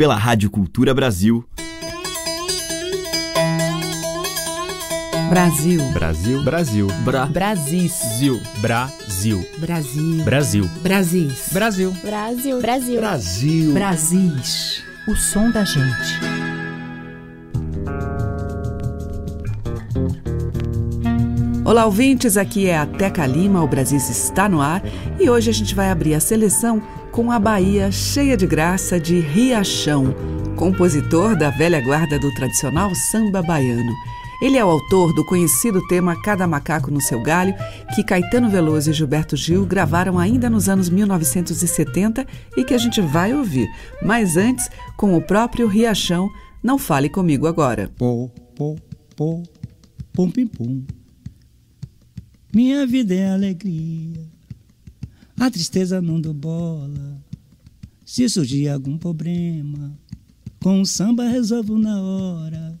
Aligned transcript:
pela 0.00 0.16
Rádio 0.16 0.48
Cultura 0.48 0.94
Brasil. 0.94 1.44
Brasil. 5.28 5.84
Brasil. 5.92 6.42
Brasil. 6.42 6.86
Bra. 7.04 7.26
Brasis. 7.26 7.92
Zil. 8.16 8.40
Brasil. 8.62 9.46
Brasil. 9.58 10.24
Brasil. 10.24 10.70
Brasis. 10.80 11.50
Brasil. 11.52 11.92
Brasil. 12.02 12.60
Brasil. 12.62 12.98
Brasil. 12.98 13.74
Brasis. 13.74 14.82
O 15.06 15.14
som 15.14 15.50
da 15.50 15.64
gente. 15.64 16.18
Olá, 21.62 21.84
ouvintes. 21.84 22.38
Aqui 22.38 22.68
é 22.68 22.78
a 22.78 22.86
Teca 22.86 23.26
Lima. 23.26 23.62
O 23.62 23.68
Brasis 23.68 24.08
está 24.08 24.48
no 24.48 24.62
ar 24.62 24.82
e 25.20 25.28
hoje 25.28 25.50
a 25.50 25.52
gente 25.52 25.74
vai 25.74 25.90
abrir 25.90 26.14
a 26.14 26.20
seleção 26.20 26.82
com 27.10 27.32
a 27.32 27.38
Bahia 27.38 27.90
cheia 27.90 28.36
de 28.36 28.46
graça 28.46 28.98
de 29.00 29.18
Riachão, 29.18 30.14
compositor 30.56 31.36
da 31.36 31.50
velha 31.50 31.80
guarda 31.80 32.18
do 32.18 32.32
tradicional 32.34 32.94
samba 32.94 33.42
baiano. 33.42 33.92
Ele 34.40 34.56
é 34.56 34.64
o 34.64 34.70
autor 34.70 35.12
do 35.12 35.24
conhecido 35.24 35.86
tema 35.88 36.20
Cada 36.22 36.46
Macaco 36.46 36.90
no 36.90 37.00
Seu 37.00 37.20
Galho, 37.20 37.54
que 37.94 38.04
Caetano 38.04 38.48
Veloso 38.48 38.90
e 38.90 38.92
Gilberto 38.92 39.36
Gil 39.36 39.66
gravaram 39.66 40.18
ainda 40.18 40.48
nos 40.48 40.68
anos 40.68 40.88
1970 40.88 42.26
e 42.56 42.64
que 42.64 42.72
a 42.72 42.78
gente 42.78 43.00
vai 43.00 43.34
ouvir. 43.34 43.68
Mas 44.02 44.36
antes, 44.36 44.70
com 44.96 45.14
o 45.16 45.20
próprio 45.20 45.66
Riachão, 45.66 46.30
Não 46.62 46.78
Fale 46.78 47.08
Comigo 47.08 47.46
Agora. 47.46 47.90
Pô, 47.98 48.30
pô, 48.54 48.76
pô, 49.16 49.42
pum, 50.12 50.30
pim, 50.30 50.46
pum. 50.46 50.84
Minha 52.54 52.86
vida 52.86 53.14
é 53.14 53.32
alegria, 53.32 54.26
a 55.40 55.50
tristeza 55.50 56.02
não 56.02 56.20
dou 56.20 56.34
bola. 56.34 57.18
Se 58.04 58.28
surgir 58.28 58.68
algum 58.68 58.98
problema, 58.98 59.98
com 60.60 60.82
o 60.82 60.86
samba 60.86 61.26
resolvo 61.30 61.78
na 61.78 61.98
hora. 61.98 62.78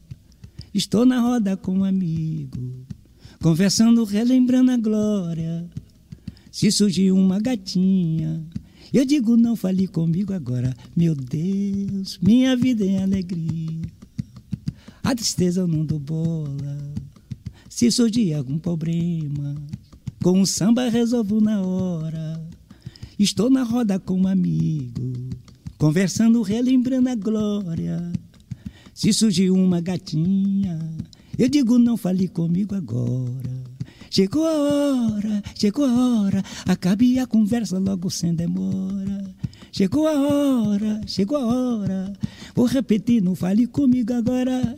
Estou 0.74 1.06
na 1.06 1.22
roda 1.22 1.56
com 1.56 1.78
um 1.78 1.84
amigo, 1.84 2.84
conversando, 3.40 4.04
relembrando 4.04 4.72
a 4.72 4.76
glória. 4.76 5.66
Se 6.52 6.70
surgir 6.70 7.10
uma 7.12 7.40
gatinha, 7.40 8.44
eu 8.92 9.06
digo 9.06 9.38
não 9.38 9.56
fale 9.56 9.88
comigo 9.88 10.34
agora. 10.34 10.76
Meu 10.94 11.14
Deus, 11.14 12.18
minha 12.20 12.54
vida 12.54 12.84
é 12.84 13.02
alegria. 13.02 13.80
A 15.02 15.14
tristeza 15.14 15.66
não 15.66 15.86
dou 15.86 15.98
bola. 15.98 16.92
Se 17.70 17.90
surgir 17.90 18.34
algum 18.34 18.58
problema, 18.58 19.56
com 20.22 20.42
o 20.42 20.46
samba 20.46 20.90
resolvo 20.90 21.40
na 21.40 21.62
hora. 21.62 22.50
Estou 23.20 23.50
na 23.50 23.64
roda 23.64 23.98
com 23.98 24.22
um 24.22 24.26
amigo, 24.26 25.12
conversando, 25.76 26.40
relembrando 26.40 27.10
a 27.10 27.14
glória. 27.14 28.10
Se 28.94 29.12
surgiu 29.12 29.54
uma 29.54 29.78
gatinha, 29.78 30.78
eu 31.38 31.46
digo 31.46 31.78
não 31.78 31.98
fale 31.98 32.28
comigo 32.28 32.74
agora. 32.74 33.62
Chegou 34.08 34.46
a 34.46 34.52
hora, 34.52 35.42
chegou 35.54 35.84
a 35.84 36.22
hora, 36.22 36.42
acabe 36.64 37.18
a 37.18 37.26
conversa 37.26 37.78
logo 37.78 38.08
sem 38.08 38.34
demora. 38.34 39.22
Chegou 39.70 40.08
a 40.08 40.14
hora, 40.18 41.02
chegou 41.06 41.36
a 41.36 41.44
hora, 41.44 42.14
vou 42.54 42.64
repetir, 42.64 43.22
não 43.22 43.34
fale 43.34 43.66
comigo 43.66 44.14
agora. 44.14 44.74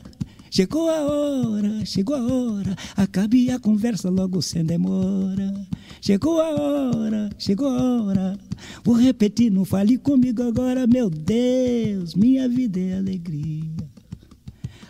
Chegou 0.51 0.91
a 0.91 1.01
hora, 1.01 1.87
chegou 1.87 2.17
a 2.17 2.23
hora, 2.25 2.77
acabe 2.97 3.53
a 3.53 3.61
conversa 3.61 4.11
logo 4.11 4.43
sem 4.43 4.65
demora. 4.65 5.65
Chegou 6.05 6.41
a 6.41 6.51
hora, 6.51 7.31
chegou 7.39 7.69
a 7.69 8.03
hora, 8.03 8.39
vou 8.83 8.97
repetir, 8.97 9.53
não 9.53 9.65
fale 9.65 9.97
comigo 9.97 10.43
agora, 10.43 10.85
meu 10.85 11.09
Deus, 11.09 12.17
minha 12.17 12.49
vida 12.49 12.81
é 12.81 12.97
alegria. 12.97 13.71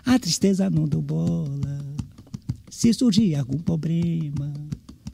A 0.07 0.19
tristeza 0.19 0.71
não 0.71 0.89
dou 0.89 1.03
bola. 1.03 1.85
Se 2.71 2.95
surgir 2.95 3.35
algum 3.35 3.59
problema, 3.59 4.55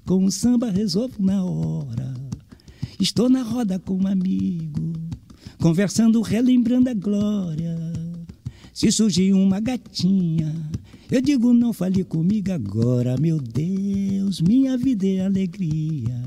com 0.06 0.24
o 0.24 0.30
samba 0.30 0.70
resolvo 0.70 1.20
na 1.20 1.44
hora. 1.44 2.14
Estou 3.00 3.28
na 3.28 3.42
roda 3.42 3.80
com 3.80 3.94
um 3.94 4.06
amigo, 4.06 4.92
conversando, 5.60 6.22
relembrando 6.22 6.90
a 6.90 6.94
glória. 6.94 7.76
Se 8.72 8.92
surgir 8.92 9.32
uma 9.32 9.58
gatinha, 9.58 10.54
eu 11.10 11.20
digo 11.20 11.52
não 11.52 11.72
fale 11.72 12.04
comigo 12.04 12.52
agora, 12.52 13.16
meu 13.18 13.40
Deus, 13.40 14.07
minha 14.40 14.76
vida 14.76 15.06
é 15.06 15.24
alegria. 15.24 16.22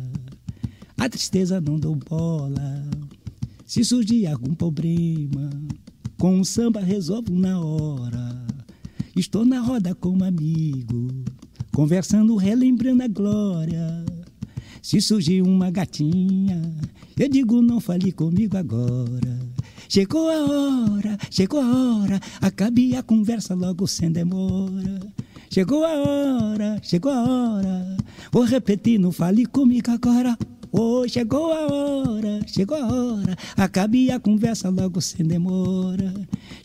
A 0.97 1.07
tristeza 1.07 1.62
não 1.62 1.79
dou 1.79 1.95
bola. 1.95 2.89
Se 3.66 3.84
surgir 3.85 4.28
algum 4.28 4.53
problema, 4.53 5.50
com 6.17 6.40
o 6.40 6.45
samba 6.45 6.81
resolvo 6.81 7.34
na 7.34 7.59
hora. 7.59 8.45
Estou 9.16 9.45
na 9.45 9.59
roda 9.59 9.94
com 9.94 10.09
um 10.09 10.23
amigo, 10.23 11.07
conversando, 11.73 12.35
relembrando 12.35 13.03
a 13.03 13.07
glória. 13.07 14.06
Se 14.81 15.00
surgir 15.00 15.41
uma 15.41 15.69
gatinha, 15.69 16.61
eu 17.17 17.29
digo 17.29 17.61
não 17.61 17.79
fale 17.79 18.11
comigo 18.11 18.57
agora. 18.57 19.40
Chegou 19.88 20.29
a 20.29 20.45
hora, 20.45 21.17
chegou 21.29 21.59
a 21.59 21.95
hora, 21.97 22.19
acabe 22.40 22.95
a 22.95 23.03
conversa 23.03 23.53
logo 23.53 23.85
sem 23.88 24.11
demora. 24.11 25.00
Chegou 25.53 25.84
a 25.84 25.89
hora, 25.89 26.79
chegou 26.81 27.12
a 27.12 27.23
hora, 27.23 27.97
vou 28.31 28.45
repetir, 28.45 28.97
não 28.97 29.12
fale 29.12 29.45
comigo 29.45 29.91
agora. 29.91 30.38
Oh, 30.74 31.06
chegou 31.06 31.52
a 31.52 31.68
hora, 31.68 32.40
chegou 32.48 32.78
a 32.78 32.86
hora, 32.86 33.36
acabe 33.58 34.09
a 34.09 34.20
conversa 34.20 34.70
logo 34.70 35.02
sem 35.02 35.26
demora. 35.26 36.14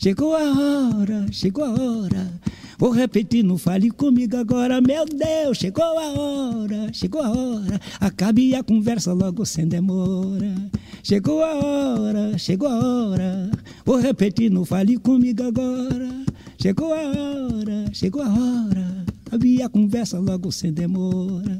Chegou 0.01 0.33
a 0.33 0.43
hora, 0.43 1.25
chegou 1.29 1.65
a 1.65 1.71
hora, 1.71 2.39
vou 2.77 2.91
repetir, 2.91 3.43
não 3.43 3.57
fale 3.57 3.91
comigo 3.91 4.37
agora, 4.37 4.79
meu 4.79 5.03
Deus, 5.05 5.57
chegou 5.57 5.83
a 5.83 6.13
hora, 6.13 6.93
chegou 6.93 7.21
a 7.21 7.29
hora, 7.29 7.81
acabe 7.99 8.55
a 8.55 8.63
conversa 8.63 9.11
logo 9.11 9.45
sem 9.45 9.67
demora. 9.67 10.55
Chegou 11.03 11.43
a 11.43 11.55
hora, 11.55 12.37
chegou 12.37 12.69
a 12.69 12.75
hora, 12.75 13.51
vou 13.85 13.97
repetir, 13.97 14.49
não 14.49 14.63
fale 14.63 14.97
comigo 14.97 15.43
agora. 15.43 16.25
Chegou 16.57 16.93
a 16.93 16.97
hora, 16.97 17.85
chegou 17.93 18.21
a 18.21 18.29
hora, 18.29 19.05
acabe 19.27 19.61
a 19.61 19.67
conversa 19.67 20.19
logo 20.19 20.51
sem 20.51 20.71
demora. 20.71 21.59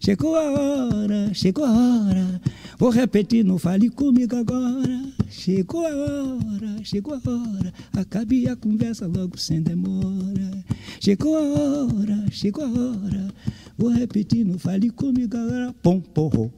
Chegou 0.00 0.36
a 0.36 0.42
hora, 0.42 1.32
chegou 1.32 1.64
a 1.64 1.70
hora. 1.70 2.40
Vou 2.78 2.90
repetir, 2.90 3.42
não 3.42 3.58
fale 3.58 3.88
comigo 3.88 4.36
agora. 4.36 5.02
Chegou 5.30 5.86
a 5.86 5.90
hora, 5.90 6.84
chegou 6.84 7.14
a 7.14 7.16
hora. 7.16 7.72
Acabe 7.96 8.46
a 8.48 8.54
conversa 8.54 9.06
logo 9.06 9.38
sem 9.38 9.62
demora. 9.62 10.64
Chegou 11.00 11.36
a 11.36 11.40
hora, 11.40 12.24
chegou 12.30 12.64
a 12.64 12.68
hora. 12.68 13.34
Vou 13.78 13.90
repetir, 13.90 14.44
não 14.44 14.58
fale 14.58 14.90
comigo 14.90 15.36
agora. 15.38 15.74
Pom, 15.82 16.00
porro. 16.00 16.52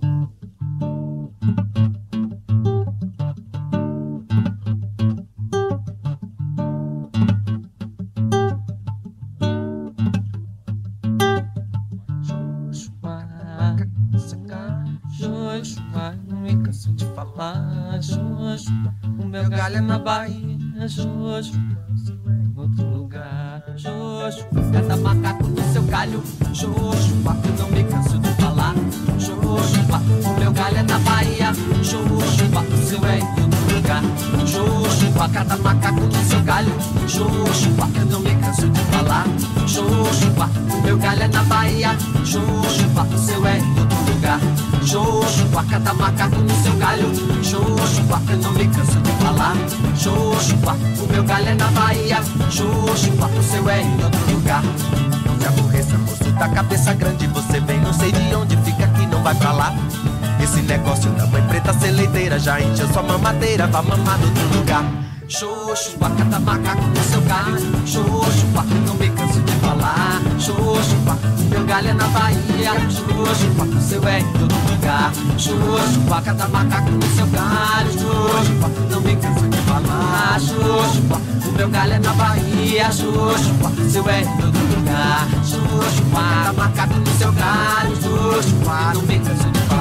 É 20.28 20.78
na 20.78 20.88
Bahia, 20.88 20.88
Jojo. 20.88 21.52
Em 21.54 22.58
outro 22.58 22.88
sua 63.58 63.66
mamadeira, 63.66 63.66
vá 63.66 63.82
mamar 63.82 64.19
no 64.19 64.58
lugar. 64.58 64.84
Xoxo, 65.28 65.96
a 66.00 66.10
cada 66.10 66.38
macaco 66.38 66.82
no 66.87 67.02
seu 67.02 67.20
galho. 67.22 67.87
Xoxo, 67.87 68.46
eu 68.55 68.81
não 68.87 68.94
me 68.94 69.10
canso 69.10 69.40
de 69.40 69.52
falar. 69.55 70.22
Xoxo, 70.38 70.96
meu 71.50 71.64
galho 71.66 71.88
é 71.88 71.93
na 71.93 72.06
Bahia. 72.08 72.72
Xoxo, 72.88 73.76
o 73.76 73.81
seu 73.81 74.08
é 74.08 74.20
em 74.20 74.32
todo 74.32 74.55
lugar. 74.70 75.12
Xoxupa, 75.37 76.22
cada 76.22 76.49
macaco 76.49 76.90
no 76.90 77.16
seu 77.16 77.26
galho. 77.26 77.93
Xoxupa, 77.93 78.70
não 78.90 79.00
me 79.00 79.16
canso 79.16 79.49
de 79.49 79.58
falar. 79.58 80.40
Xoxupa, 80.40 81.20
o 81.46 81.52
meu 81.52 81.69
galho 81.69 81.93
é 81.93 81.99
na 81.99 82.12
Bahia. 82.12 82.93
Xoxupa, 82.93 83.72
seu 83.90 84.08
é 84.08 84.22
em 84.22 84.37
todo 84.37 84.76
lugar. 84.76 85.28
Xoxupa, 85.44 86.20
cada 86.20 86.52
macaco 86.52 86.94
no 86.94 87.19
seu 87.19 87.32
galho. 87.32 87.96
Xoxupa, 87.96 88.93
não 88.94 89.02
me 89.02 89.19
canso 89.19 89.50
de 89.50 89.60
falar. 89.60 89.77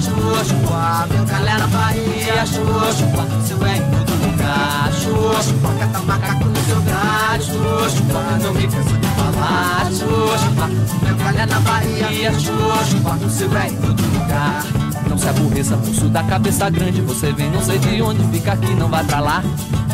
Xoxupa, 0.00 1.06
meu 1.10 1.24
galho 1.26 1.48
é 1.48 1.58
na 1.58 1.66
Bahia. 1.66 2.46
Xoxupa, 2.46 3.26
seu 3.44 3.66
é 3.66 3.76
em 3.76 3.82
todo 3.82 4.12
lugar. 4.24 4.92
Xoxupa, 4.92 5.68
cada 5.78 6.00
macaco 6.00 6.44
no 6.46 6.64
seu 6.64 6.80
galho. 6.82 7.42
Xoxupa, 7.42 8.20
não 8.42 8.54
me 8.54 8.62
canso 8.62 8.96
de 8.96 9.06
falar. 9.08 9.84
Xoxupa, 9.90 10.66
meu 11.02 11.16
galho 11.16 11.38
é 11.38 11.46
na 11.46 11.60
Bahia. 11.60 12.32
Xoxupa, 12.32 13.28
seu 13.28 13.56
é 13.58 13.68
em 13.68 13.76
todo 13.76 14.02
lugar. 14.18 14.64
Não 15.08 15.18
se 15.18 15.28
aborreça, 15.28 15.76
pulso 15.76 16.08
da 16.08 16.22
cabeça 16.22 16.70
grande. 16.70 17.02
Você 17.02 17.32
vem, 17.32 17.50
não 17.50 17.62
sei 17.62 17.78
de 17.78 18.00
onde, 18.00 18.24
fica 18.32 18.52
aqui, 18.52 18.74
não 18.74 18.88
vai 18.88 19.04
pra 19.04 19.20
lá. 19.20 19.42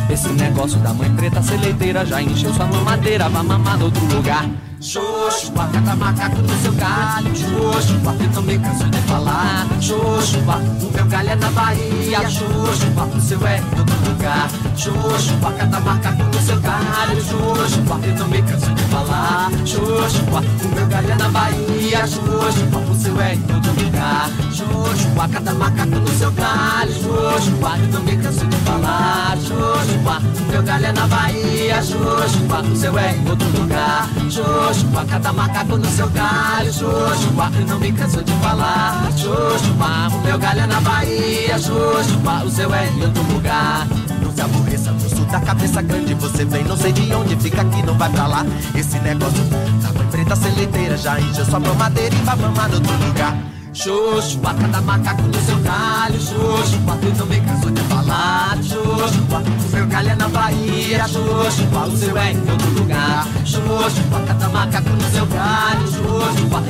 Esse 0.08 0.28
negócio 0.28 0.78
da 0.78 0.94
mãe 0.94 1.10
preta 1.16 1.42
seleiteira 1.42 2.06
já 2.06 2.22
encheu 2.22 2.54
sua 2.54 2.66
mamadeira, 2.66 3.28
vai 3.28 3.42
mamar 3.42 3.76
no 3.76 3.86
outro 3.86 4.04
lugar. 4.14 4.46
Xoxupa, 4.86 5.68
cada 5.72 5.96
macaco 5.96 6.40
no 6.42 6.62
seu 6.62 6.72
galho. 6.74 7.34
Xoxupa, 7.34 8.14
eu 8.20 8.30
também 8.30 8.60
canso 8.60 8.88
de 8.88 8.98
falar. 8.98 9.66
Xoxupa, 9.80 10.58
o 10.58 10.92
meu 10.94 11.06
galho 11.06 11.30
é 11.30 11.34
na 11.34 11.50
Bahia. 11.50 12.30
Xoxupa, 12.30 13.02
o 13.02 13.20
seu 13.20 13.44
é 13.48 13.58
em 13.58 13.78
outro 13.80 13.96
lugar. 14.08 14.48
Xoxupa, 14.76 15.52
cada 15.58 15.80
macaco 15.80 16.22
no 16.22 16.40
seu 16.40 16.60
galho. 16.60 17.20
Xoxupa, 17.20 18.00
eu 18.06 18.14
também 18.14 18.44
canso 18.44 18.72
de 18.72 18.82
falar. 18.84 19.50
Xoxupa, 19.64 20.44
o 20.64 20.74
meu 20.76 20.86
galho 20.86 21.10
é 21.10 21.14
na 21.16 21.28
Bahia. 21.30 22.06
Xoxupa, 22.06 22.78
o 22.78 22.94
seu 22.94 23.20
é 23.20 23.34
em 23.34 23.42
outro 23.52 23.84
lugar. 23.84 24.30
Xoxupa, 24.52 25.28
cada 25.32 25.54
macaco 25.54 25.96
no 25.96 26.08
seu 26.10 26.30
galho. 26.30 26.92
Xoxupa, 26.92 27.76
eu 27.76 27.90
também 27.90 28.20
canso 28.20 28.46
de 28.46 28.56
falar. 28.58 29.36
Xoxupa, 29.38 30.22
o 30.22 30.52
meu 30.52 30.62
galho 30.62 30.86
é 30.86 30.92
na 30.92 31.06
Bahia. 31.08 31.82
Xoxupa, 31.82 32.60
o 32.60 32.76
seu 32.76 32.96
é 32.96 33.16
em 33.16 33.28
outro 33.28 33.48
lugar. 33.60 34.08
Xoxupa, 34.76 35.04
cada 35.06 35.32
macaco 35.32 35.76
no 35.78 35.86
seu 35.86 36.08
galho. 36.10 36.72
Xoxupa, 36.72 37.50
eu 37.58 37.66
não 37.66 37.78
me 37.80 37.92
canso 37.92 38.22
de 38.22 38.32
falar. 38.34 39.10
Xoxupa, 39.16 40.14
o 40.14 40.20
meu 40.20 40.38
galho 40.38 40.60
é 40.60 40.66
na 40.66 40.80
Bahia. 40.80 41.58
Xoxupa, 41.58 42.44
o 42.44 42.50
seu 42.50 42.74
é 42.74 42.88
em 42.88 43.02
outro 43.02 43.22
lugar. 43.32 43.86
Não 44.22 44.30
se 44.30 44.40
aborreça, 44.42 44.92
moço 44.92 45.24
da 45.32 45.40
cabeça 45.40 45.80
grande. 45.80 46.14
Você 46.14 46.44
vem, 46.44 46.64
não 46.64 46.76
sei 46.76 46.92
de 46.92 47.12
onde, 47.14 47.36
fica 47.36 47.62
aqui, 47.62 47.82
não 47.82 47.96
vai 47.96 48.10
pra 48.10 48.26
lá. 48.26 48.44
Esse 48.74 48.98
negócio 48.98 49.42
mãe 49.96 50.06
preta 50.10 50.36
seleiteira 50.36 50.96
já 50.96 51.18
encheu 51.20 51.44
sua 51.46 51.58
mamadeira 51.58 52.14
e 52.14 52.18
vai 52.18 52.36
mamar 52.36 52.68
no 52.68 52.74
outro 52.74 52.92
lugar. 53.06 53.34
Xoxupa, 53.76 54.54
cada 54.54 54.80
macaco 54.80 55.20
no 55.20 55.40
seu 55.44 55.58
galho. 55.58 56.16
Eu 56.16 57.14
não 57.14 57.26
me 57.26 57.40
canso 57.42 57.70
de 57.70 57.82
falar. 57.82 58.56
Xoxupa, 58.62 59.42
o 59.44 59.76
meu 59.76 59.86
galho 59.86 60.08
é 60.08 60.14
na 60.16 60.28
Bahia. 60.28 61.06
Xoxupa, 61.06 61.80
o 61.86 61.96
seu 61.96 62.16
é 62.16 62.32
em 62.32 62.38
outro 62.38 62.70
lugar. 62.70 63.28
Xoxupa, 63.44 64.20
cada 64.26 64.48
macaco 64.48 64.88
no 64.88 65.10
seu 65.10 65.26
galho. 65.26 65.86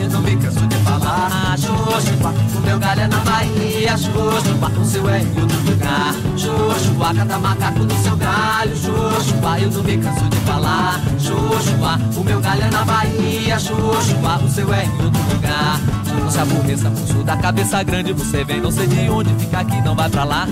Eu 0.03 0.11
não 0.11 0.20
me 0.20 0.37
canso 0.37 0.67
de 0.67 0.76
falar. 0.79 1.56
Xoxupa, 1.56 2.35
o 2.56 2.61
meu 2.61 2.79
galho 2.81 3.00
é 3.00 3.06
na 3.06 3.19
Bahia. 3.19 3.97
Xoxupa, 3.97 4.73
o 4.76 4.85
seu 4.85 5.08
é 5.08 5.20
em 5.20 5.41
outro 5.41 5.61
lugar. 5.70 6.14
Xoxupa, 6.37 7.14
cada 7.14 7.38
macaco 7.38 7.85
no 7.85 8.03
seu 8.03 8.17
galho. 8.17 8.76
Xoxupa, 8.76 9.61
eu 9.61 9.70
não 9.70 9.82
me 9.85 9.97
canso 9.97 10.25
de 10.29 10.37
falar. 10.38 11.00
Xoxupa, 11.20 12.00
o 12.17 12.25
meu 12.25 12.41
galho 12.41 12.62
é 12.62 12.70
na 12.70 12.85
Bahia. 12.85 13.58
Xoxupa, 13.61 14.41
o 14.44 14.50
seu 14.50 14.75
é 14.75 14.85
em 14.85 14.91
outro 14.91 15.23
lugar. 15.32 15.81
Não 16.17 16.31
se 16.32 16.38
aborreça, 16.41 16.91
moço 16.96 17.22
da 17.22 17.37
cabeça 17.37 17.82
grande. 17.82 18.12
Você 18.12 18.44
vem, 18.44 18.60
não 18.60 18.70
sei 18.70 18.87
de 18.87 19.08
onde, 19.10 19.32
fica 19.34 19.60
aqui, 19.60 19.81
não 19.82 19.94
vai 19.94 20.08
pra 20.08 20.25
lá. 20.25 20.48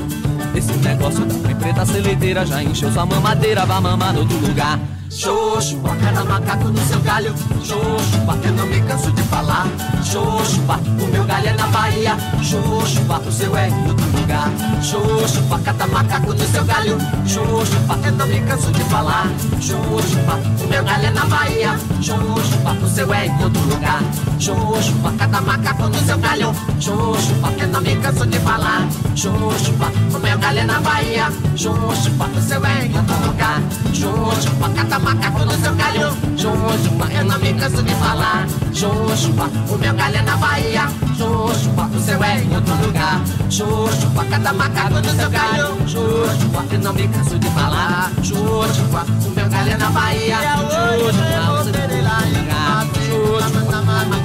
Esse 0.55 0.73
negócio 0.73 1.25
da 1.25 1.35
mãe 1.35 1.55
preta 1.57 1.85
seleiteira 1.87 2.47
já 2.47 2.63
encheu 2.63 2.93
sua 2.93 3.07
mamadeira, 3.07 3.67
vai 3.67 3.81
mamar 3.81 4.13
no 4.13 4.21
outro 4.21 4.39
lugar. 4.39 4.79
Xoxupa, 5.11 5.95
cada 6.03 6.25
macaco 6.25 6.69
no 6.69 6.81
seu 6.87 7.01
galho. 7.01 7.33
Xoxupa, 7.63 8.37
eu 8.43 8.53
não 8.53 8.67
me 8.67 8.81
canso 8.83 9.13
de 9.13 9.23
falar. 9.23 9.67
Xoxupa, 10.03 10.81
o 11.01 11.07
meu 11.07 11.25
galho 11.25 11.49
é 11.49 11.53
na 11.53 11.67
Bahia. 11.69 12.17
Xoxupa, 12.43 13.21
o 13.21 13.31
seu 13.31 13.57
é 13.57 13.69
em 13.69 13.89
outro 13.89 14.07
lugar. 14.19 14.51
Xoxupa, 14.83 15.59
cada 15.61 15.87
macaco 15.87 16.35
no 16.35 16.47
seu 16.47 16.65
galho. 16.65 16.99
Xoxupa, 17.27 17.99
eu 18.05 18.13
não 18.13 18.27
me 18.27 18.41
canso 18.41 18.73
de 18.73 18.85
falar. 18.85 19.29
Xoxupa, 19.61 20.41
o 20.65 20.69
meu 20.69 20.83
galho 20.83 21.07
é 21.07 21.11
na 21.11 21.27
Bahia. 21.27 21.79
Xoxupa, 22.03 22.73
o 22.73 22.89
seu 22.89 23.15
é 23.15 23.27
em 23.27 23.45
outro 23.45 23.63
lugar. 23.69 24.03
Xoxupa, 24.41 25.13
cada 25.17 25.41
macaco 25.41 25.89
no 25.89 26.07
seu 26.07 26.19
galho. 26.19 26.34
Xoxupa, 26.35 27.53
eu 27.61 27.69
não 27.69 27.81
me 27.81 27.95
canso 27.97 28.27
de 28.27 28.39
falar. 28.41 28.89
Xoxupa, 29.15 29.93
o 30.13 30.19
meu 30.19 30.37
galho 30.37 30.59
é 30.59 30.65
na 30.65 30.81
Bahia. 30.81 31.33
Xoxupa, 31.55 32.27
o 32.27 32.41
seu 32.43 32.67
é 32.67 32.87
em 32.87 32.97
outro 32.97 33.15
lugar. 33.25 33.63
Xoxupa, 33.93 34.69
cada 34.75 34.99
macaco 34.99 35.45
no 35.45 35.53
seu 35.53 35.75
galho. 35.77 36.11
Xoxupa, 36.37 37.13
eu 37.13 37.25
não 37.25 37.39
me 37.39 37.55
canso 37.55 37.83
de 37.85 37.95
falar. 37.95 38.47
Xoxupa, 38.73 39.49
o 39.69 39.79
meu 39.79 39.95
galho 39.95 40.17
é 40.17 40.23
na 40.23 40.37
Bahia. 40.37 40.89
Xoxupa, 41.17 41.85
o 41.95 42.01
seu 42.01 42.25
é 42.25 42.43
em 42.43 42.55
outro 42.57 42.75
lugar. 42.85 43.21
Xoxupa, 43.49 44.25
cada 44.25 44.53
macaco 44.53 44.95
no 44.95 45.15
seu 45.15 45.31
galho. 45.31 45.89
Xoxupa, 45.89 46.65
eu 46.73 46.79
não 46.81 46.93
me 46.95 47.09
canso 47.09 47.39
de 47.39 47.51
falar. 47.51 48.11
Xoxupa, 48.25 49.07
o 49.25 49.31
meu 49.31 49.49
galho 49.49 49.71
é 49.71 49.77
na 49.77 49.91
Bahia. 49.91 50.37
Xoxupa, 50.37 50.99
o 50.99 51.13
seu 51.13 51.23
é 51.23 51.31
em 51.31 51.49
outro 51.49 52.41
lugar. 52.41 53.74
Mama, 53.95 54.17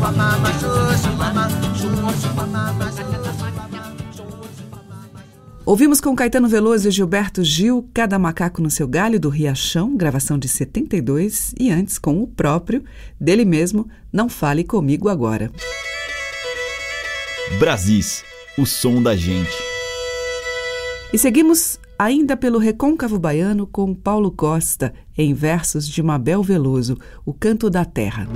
mama, 0.00 0.32
mama, 1.16 1.52
Ouvimos 5.64 6.00
com 6.00 6.16
Caetano 6.16 6.48
Veloso 6.48 6.88
e 6.88 6.90
Gilberto 6.90 7.44
Gil, 7.44 7.88
Cada 7.94 8.18
Macaco 8.18 8.60
no 8.60 8.70
Seu 8.70 8.88
Galho, 8.88 9.20
do 9.20 9.28
Riachão, 9.28 9.96
gravação 9.96 10.36
de 10.36 10.48
72, 10.48 11.54
e 11.58 11.70
antes 11.70 11.98
com 11.98 12.20
o 12.20 12.26
próprio, 12.26 12.82
dele 13.20 13.44
mesmo, 13.44 13.88
Não 14.12 14.28
Fale 14.28 14.64
Comigo 14.64 15.08
Agora. 15.08 15.52
Brasis, 17.60 18.24
o 18.58 18.66
som 18.66 19.00
da 19.00 19.14
gente. 19.14 19.56
E 21.12 21.18
seguimos 21.18 21.78
ainda 21.98 22.36
pelo 22.36 22.58
Recôncavo 22.58 23.18
Baiano 23.18 23.66
com 23.66 23.94
Paulo 23.94 24.30
Costa, 24.30 24.92
em 25.16 25.34
versos 25.34 25.86
de 25.86 26.02
Mabel 26.02 26.42
Veloso, 26.42 26.98
O 27.24 27.32
Canto 27.32 27.70
da 27.70 27.84
Terra. 27.84 28.26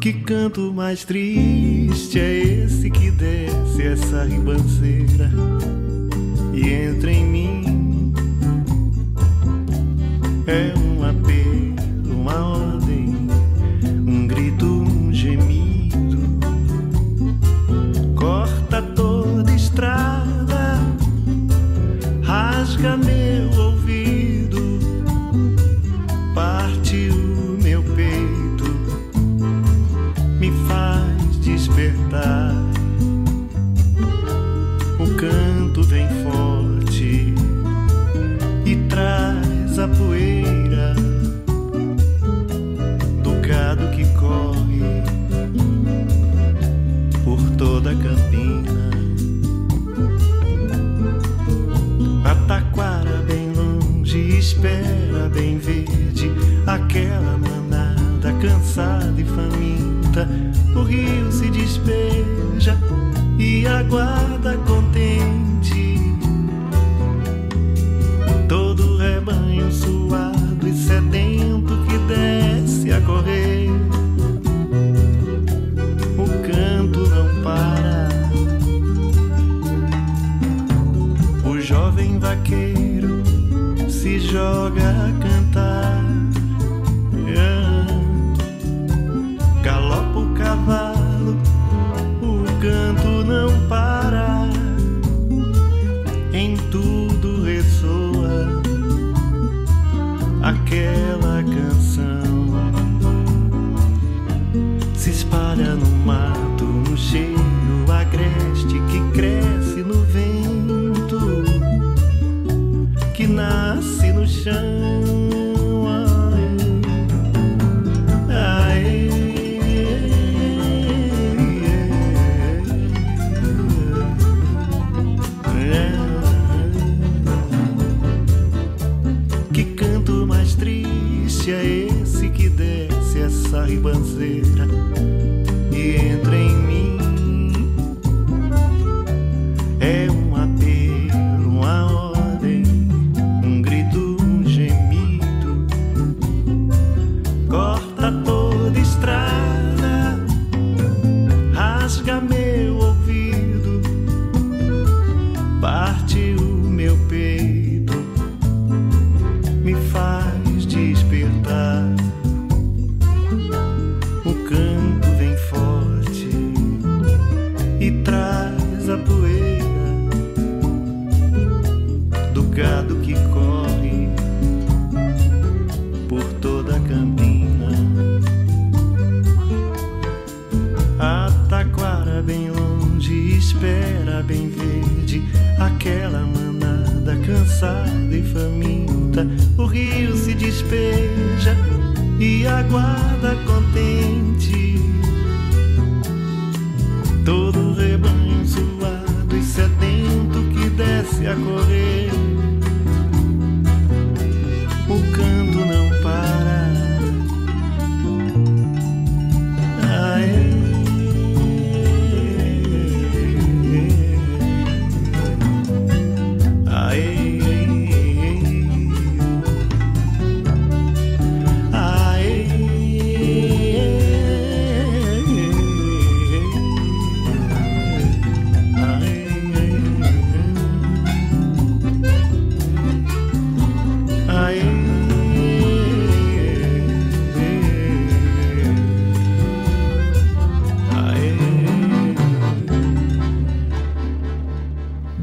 Que 0.00 0.14
canto 0.14 0.72
mais 0.72 1.04
triste 1.04 2.18
é 2.18 2.64
esse 2.64 2.90
que 2.90 3.10
desce 3.10 3.82
essa 3.82 4.24
ribanceira 4.24 5.30
e 6.54 6.70
entra 6.70 7.12
em 7.12 7.26
mim? 7.26 7.69
É 10.50 10.79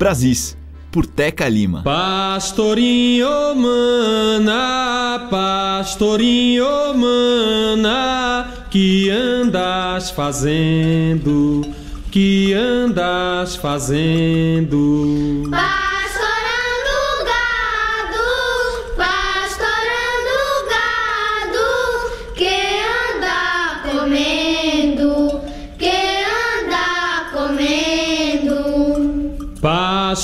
Brasis, 0.08 0.56
por 0.90 1.06
Teca 1.06 1.50
Lima. 1.50 1.84
Pastorinho 1.84 3.54
mana, 3.56 5.28
pastorinho 5.30 6.94
mana, 6.96 8.48
que 8.72 9.10
andas 9.10 10.10
fazendo, 10.12 11.62
que 12.10 12.54
andas 12.54 13.58
fazendo. 13.58 15.44
Pastorando 15.52 15.77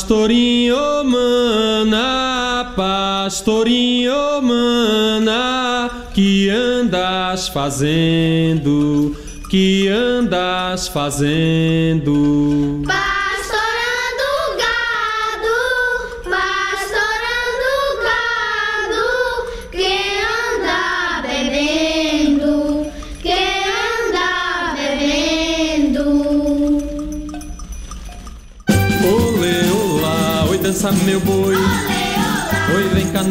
Pastorinho 0.04 1.02
mana, 1.06 2.74
pastorinho 2.76 4.42
mana, 4.42 5.90
que 6.14 6.50
andas 6.50 7.48
fazendo, 7.48 9.16
que 9.50 9.88
andas 9.88 10.90
fazendo. 10.90 12.82
Pastorando 12.86 13.13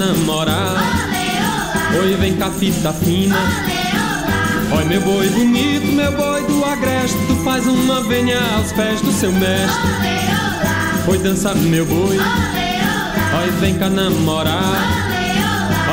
namorar, 0.06 1.08
oi 1.96 2.16
vem 2.16 2.36
cá 2.36 2.50
fita 2.50 2.92
fina, 2.92 3.36
oi 4.76 4.84
meu 4.84 5.00
boi 5.00 5.28
bonito, 5.28 5.92
meu 5.92 6.10
boi 6.12 6.42
do 6.42 6.64
agreste, 6.64 7.16
tu 7.28 7.36
faz 7.44 7.66
uma 7.68 8.02
venha 8.02 8.40
aos 8.56 8.72
pés 8.72 9.00
do 9.00 9.12
seu 9.12 9.30
mestre, 9.30 9.90
oi 11.06 11.18
dança 11.18 11.54
meu 11.54 11.86
boi, 11.86 12.18
oi 12.18 13.50
vem 13.60 13.78
cá 13.78 13.88
namorar, 13.88 14.82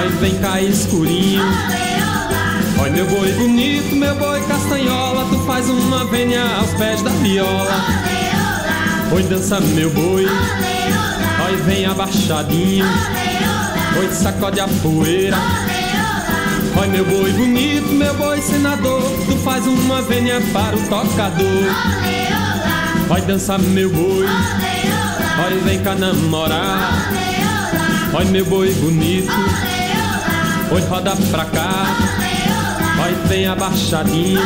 oi 0.02 0.10
vem 0.20 0.36
cá 0.40 0.60
escurinho, 0.60 1.44
oi 2.82 2.90
meu 2.90 3.06
boi 3.06 3.32
bonito, 3.34 3.96
meu 3.96 4.16
boi 4.16 4.42
castanhola, 4.42 5.26
tu 5.30 5.38
faz 5.46 5.70
uma 5.70 6.04
venha 6.06 6.44
aos 6.58 6.72
pés 6.72 7.04
da 7.04 7.12
viola. 7.12 8.10
Oi, 9.12 9.24
dança 9.24 9.60
meu 9.60 9.90
boi. 9.90 10.24
Oi, 10.26 11.56
vem 11.66 11.84
abaixadinho. 11.84 12.86
Oi, 13.98 14.10
sacode 14.12 14.60
a 14.60 14.68
poeira. 14.68 15.38
Oi, 16.80 16.88
meu 16.88 17.06
boi 17.06 17.32
bonito, 17.34 17.88
meu 17.88 18.14
boi 18.14 18.42
senador. 18.42 19.02
Tu 19.26 19.36
faz 19.38 19.66
uma 19.66 20.02
venha 20.02 20.40
para 20.54 20.76
o 20.76 20.82
tocador. 20.88 21.66
Oi, 23.10 23.22
dança 23.22 23.58
meu 23.58 23.90
boi. 23.90 24.26
Oi, 25.46 25.60
vem 25.66 25.80
cá 25.82 25.96
namorar. 25.96 27.12
Oi, 28.14 28.26
meu 28.26 28.46
boi 28.46 28.74
bonito. 28.76 29.32
Oi, 30.72 30.82
roda 30.82 31.16
pra 31.32 31.46
cá. 31.46 31.98
Oi, 33.04 33.28
vem 33.28 33.48
abaixadinho. 33.48 34.42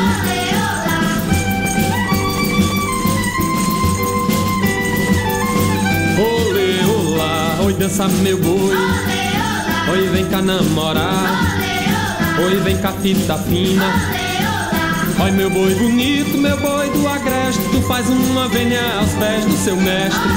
Oi 7.66 7.74
dança 7.76 8.10
meu 8.10 8.38
boi. 8.38 9.13
Oi, 9.92 10.08
vem 10.10 10.26
cá 10.26 10.42
namorar. 10.42 11.56
Oi, 12.44 12.56
vem 12.62 12.78
cá 12.78 12.92
fita 12.94 13.38
fina. 13.38 13.86
Oi, 15.22 15.32
meu 15.32 15.50
boi 15.50 15.76
bonito, 15.76 16.38
meu 16.38 16.58
boi 16.58 16.90
do 16.90 17.08
agreste. 17.08 17.62
Tu 17.72 17.82
faz 17.82 18.10
uma 18.10 18.48
venha 18.48 18.82
aos 19.00 19.12
pés 19.12 19.46
do 19.46 19.58
seu 19.58 19.76
mestre. 19.76 20.30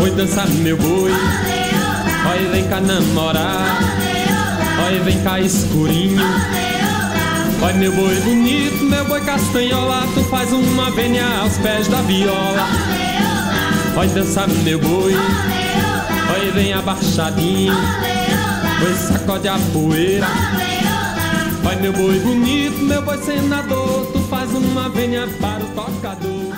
Oi, 0.00 0.10
dança 0.10 0.46
meu 0.46 0.76
boi. 0.76 1.10
Oi, 1.10 2.48
vem 2.52 2.68
cá 2.68 2.80
namorar. 2.80 3.78
Oi, 4.86 5.00
vem 5.00 5.20
cá 5.22 5.40
escurinho. 5.40 6.22
Oi, 7.60 7.72
meu 7.72 7.92
boi 7.92 8.14
bonito, 8.20 8.84
meu 8.84 9.04
boi 9.06 9.20
castanhola, 9.22 10.06
tu 10.14 10.22
faz 10.24 10.52
uma 10.52 10.90
vênia 10.92 11.26
aos 11.42 11.58
pés 11.58 11.88
da 11.88 12.02
viola. 12.02 12.68
Oi, 13.96 14.06
dança 14.08 14.46
meu 14.46 14.78
boi. 14.78 15.14
Oi, 15.14 16.50
vem 16.52 16.72
abaixadinho. 16.72 17.74
Oi, 18.80 18.94
sacode 18.94 19.48
a 19.48 19.58
poeira. 19.72 20.26
Oi, 21.66 21.76
meu 21.76 21.92
boi 21.92 22.18
bonito, 22.20 22.78
meu 22.78 23.02
boi 23.02 23.18
senador, 23.18 24.06
tu 24.12 24.20
faz 24.30 24.50
uma 24.52 24.88
vênia 24.88 25.26
para 25.40 25.64
o 25.64 25.68
tocador. 25.74 26.54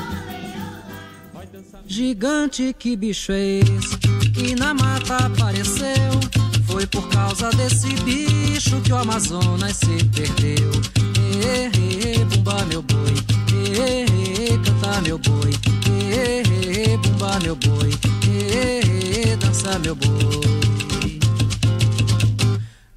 Gigante, 1.86 2.74
que 2.78 2.94
bicho 2.94 3.32
é 3.32 3.60
esse 3.60 3.96
que 4.34 4.54
na 4.54 4.74
mata 4.74 5.16
apareceu? 5.16 6.20
Foi 6.66 6.86
por 6.86 7.08
causa 7.08 7.50
desse 7.50 7.88
bicho 8.04 8.80
que 8.82 8.92
o 8.92 8.96
Amazonas 8.96 9.76
se 9.76 10.04
perdeu. 10.14 10.70
E, 11.32 12.24
bumba 12.24 12.64
meu 12.66 12.82
boi, 12.82 13.14
e, 13.52 14.58
canta 14.58 15.00
meu 15.00 15.18
boi, 15.18 15.52
e, 15.88 16.96
bumba 16.98 17.38
meu 17.42 17.56
boi, 17.56 17.90
e, 18.28 19.36
dança 19.36 19.78
meu 19.78 19.94
boi. 19.94 20.79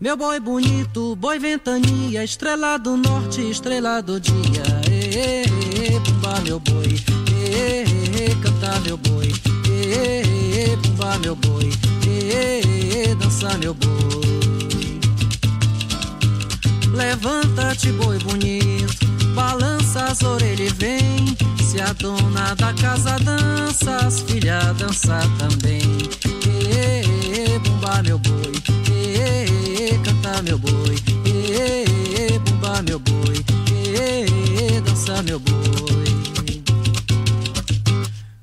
Meu 0.04 0.18
boi 0.18 0.38
bonito, 0.38 1.16
boi 1.16 1.40
ventania, 1.40 2.26
estrela 2.26 2.78
do 2.78 2.98
norte, 2.98 3.40
estrela 3.50 4.02
do 4.02 4.20
dia. 4.20 4.62
E, 4.92 5.98
bumba 5.98 6.42
meu 6.42 6.60
boi, 6.60 7.00
e, 7.32 8.36
canta 8.42 8.82
meu 8.82 8.98
boi, 8.98 9.32
e, 9.66 10.76
bumba 10.76 11.18
meu 11.20 11.38
boi, 11.38 11.70
e, 12.06 13.16
dança 13.16 13.58
meu 13.60 13.74
boi. 13.74 15.00
Levanta-te, 16.94 17.90
boi 17.94 18.20
bonito, 18.20 19.08
balança 19.34 20.04
as 20.04 20.22
orelhas 20.22 20.70
e 20.70 20.74
vem. 20.74 21.38
Se 21.64 21.80
a 21.80 21.94
dona 21.94 22.54
da 22.56 22.74
casa 22.74 23.18
dança, 23.20 24.06
as 24.06 24.20
filhas 24.20 24.76
dança 24.76 25.22
também. 25.40 25.82
E, 27.36 27.58
bumba 27.58 28.04
meu 28.04 28.20
boi, 28.20 28.54
e, 28.92 29.98
canta 30.04 30.44
meu 30.44 30.60
boi, 30.60 30.96
e, 31.26 32.38
bumba 32.38 32.80
meu 32.84 33.00
boi, 33.00 33.44
e, 33.72 34.80
dança 34.82 35.24
meu 35.24 35.40
boi. 35.40 36.14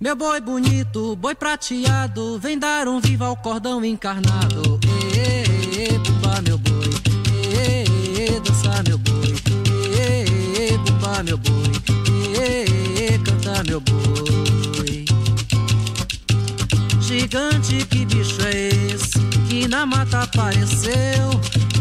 Meu 0.00 0.16
boi 0.16 0.40
bonito, 0.40 1.14
boi 1.14 1.36
prateado, 1.36 2.36
vem 2.40 2.58
dar 2.58 2.88
um 2.88 2.98
viva 3.00 3.26
ao 3.26 3.36
cordão 3.36 3.84
encarnado. 3.84 4.80
E, 5.14 5.96
bumba 5.98 6.42
meu 6.42 6.58
boi, 6.58 6.90
e, 7.46 8.40
dança 8.40 8.82
meu 8.88 8.98
boi, 8.98 9.36
e, 9.94 10.76
bumba 10.78 11.22
meu 11.22 11.38
boi, 11.38 11.70
e, 12.34 13.18
canta 13.18 13.62
meu 13.62 13.80
boi. 13.80 14.29
Gigante, 17.30 17.86
que 17.86 18.04
bicho 18.06 18.42
é 18.42 18.68
esse 18.92 19.20
que 19.48 19.68
na 19.68 19.86
mata 19.86 20.22
apareceu? 20.22 21.30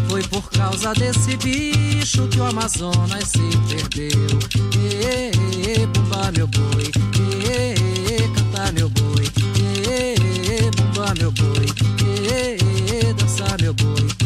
Foi 0.08 0.22
por 0.24 0.48
causa 0.51 0.94
desse 0.94 1.36
bicho 1.38 2.27
que 2.27 2.39
o 2.39 2.44
Amazonas 2.46 3.29
se 3.29 3.39
perdeu. 3.68 4.29
E, 4.77 5.88
bumba 5.88 6.32
meu 6.38 6.46
boi, 6.46 6.91
e, 7.15 8.27
canta 8.27 8.72
meu 8.74 8.89
boi, 8.89 9.25
e, 9.58 10.70
bumba 10.77 11.15
meu 11.18 11.32
boi, 11.32 11.65
e, 12.06 13.13
dança 13.13 13.58
meu 13.60 13.74
boi, 13.74 14.18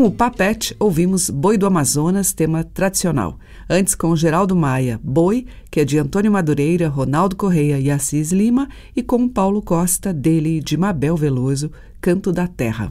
Com 0.00 0.06
o 0.06 0.10
Papete, 0.10 0.74
ouvimos 0.80 1.28
Boi 1.28 1.58
do 1.58 1.66
Amazonas, 1.66 2.32
tema 2.32 2.64
tradicional. 2.64 3.38
Antes, 3.68 3.94
com 3.94 4.16
Geraldo 4.16 4.56
Maia, 4.56 4.98
Boi, 5.04 5.44
que 5.70 5.78
é 5.78 5.84
de 5.84 5.98
Antônio 5.98 6.32
Madureira, 6.32 6.88
Ronaldo 6.88 7.36
Correia 7.36 7.78
e 7.78 7.90
Assis 7.90 8.32
Lima, 8.32 8.66
e 8.96 9.02
com 9.02 9.28
Paulo 9.28 9.60
Costa, 9.60 10.10
dele 10.10 10.56
e 10.56 10.60
de 10.62 10.78
Mabel 10.78 11.18
Veloso, 11.18 11.70
Canto 12.00 12.32
da 12.32 12.48
Terra. 12.48 12.90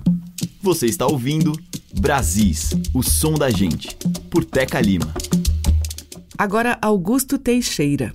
Você 0.61 0.85
está 0.85 1.07
ouvindo 1.07 1.51
Brasis, 1.99 2.75
o 2.93 3.01
som 3.01 3.33
da 3.33 3.49
gente, 3.49 3.97
por 4.29 4.45
Teca 4.45 4.79
Lima. 4.79 5.11
Agora, 6.37 6.77
Augusto 6.79 7.39
Teixeira. 7.39 8.13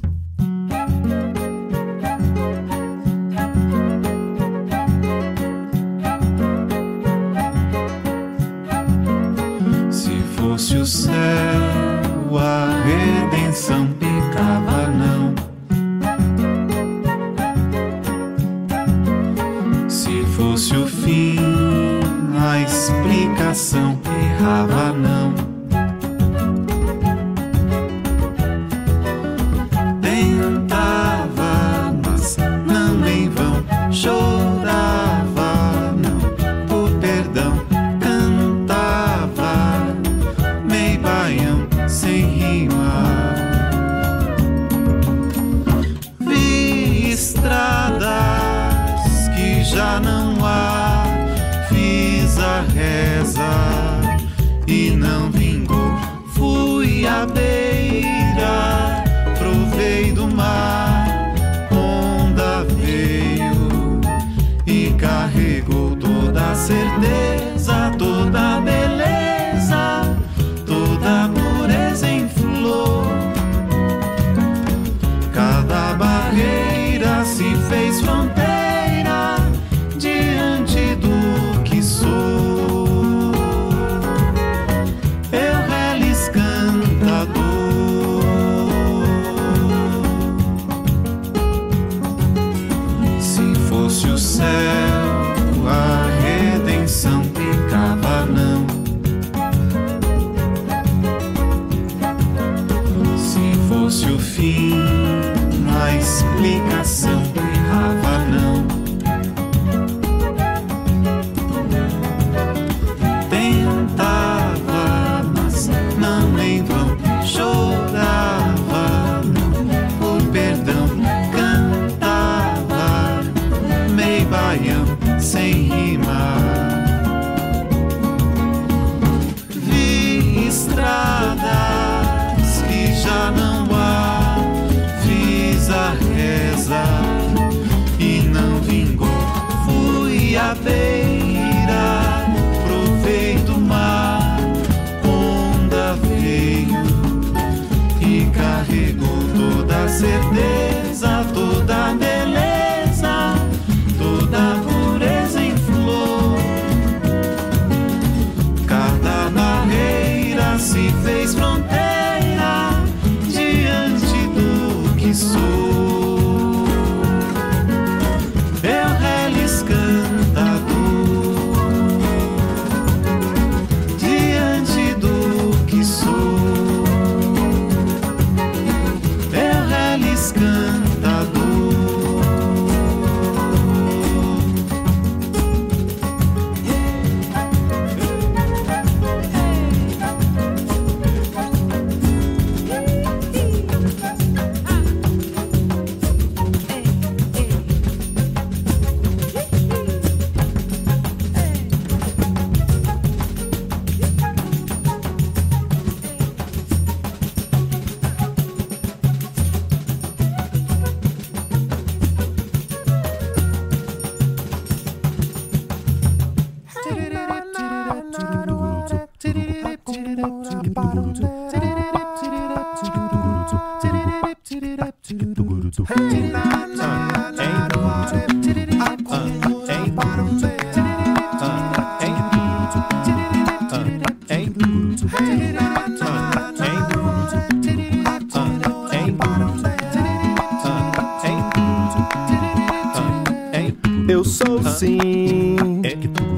Eu 244.06 244.22
sou 244.22 244.62
sim, 244.62 245.56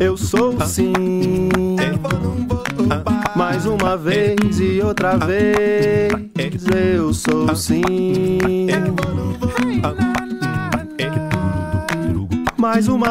eu 0.00 0.16
sou 0.16 0.54
sim. 0.66 0.92
Mais 3.34 3.66
uma 3.66 3.96
vez 3.96 4.60
e 4.60 4.80
outra 4.80 5.16
vez, 5.16 6.12
eu 6.96 7.12
sou 7.12 7.54
sim. 7.54 8.55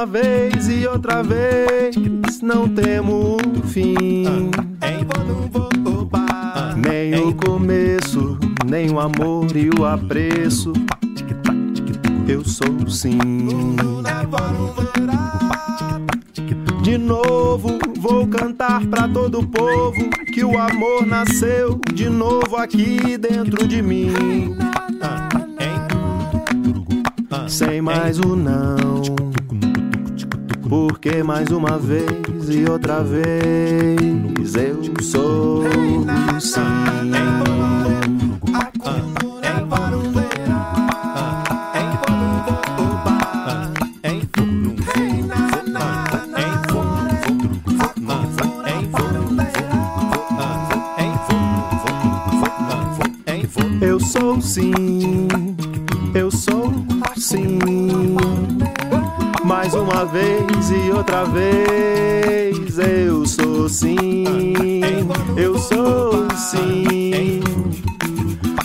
Uma 0.06 0.12
vez 0.12 0.70
e 0.70 0.86
outra 0.86 1.24
vez, 1.24 1.96
não 2.42 2.70
temo 2.70 3.38
fim. 3.66 4.52
Nem 6.78 7.16
o 7.16 7.34
começo, 7.34 8.38
nem 8.68 8.92
o 8.92 9.00
amor 9.00 9.48
e 9.56 9.68
o 9.72 9.84
apreço. 9.84 10.74
Eu 12.28 12.46
sou 12.46 12.88
sim. 12.88 13.18
De 16.84 16.98
novo 17.00 17.80
vou 17.98 18.28
cantar 18.28 18.86
pra 18.86 19.08
todo 19.08 19.40
o 19.40 19.48
povo 19.48 20.10
que 20.32 20.44
o 20.44 20.56
amor 20.56 21.08
nasceu 21.08 21.80
de 21.92 22.10
novo 22.10 22.58
aqui 22.58 23.18
dentro 23.18 23.68
de 23.68 23.82
mim. 23.82 24.12
Sem 27.48 27.82
mais 27.82 28.20
o 28.20 28.36
não. 28.36 28.75
Mais 31.36 31.52
uma 31.52 31.78
vez 31.78 32.48
e 32.48 32.64
outra 32.64 33.04
vez 33.04 33.95
Mais 59.46 59.76
uma 59.76 60.06
vez 60.06 60.72
e 60.72 60.92
outra 60.92 61.24
vez, 61.26 62.80
eu 62.80 63.24
sou 63.28 63.70
sim, 63.70 64.24
eu 65.38 65.60
sou 65.60 66.28
sim. 66.36 67.42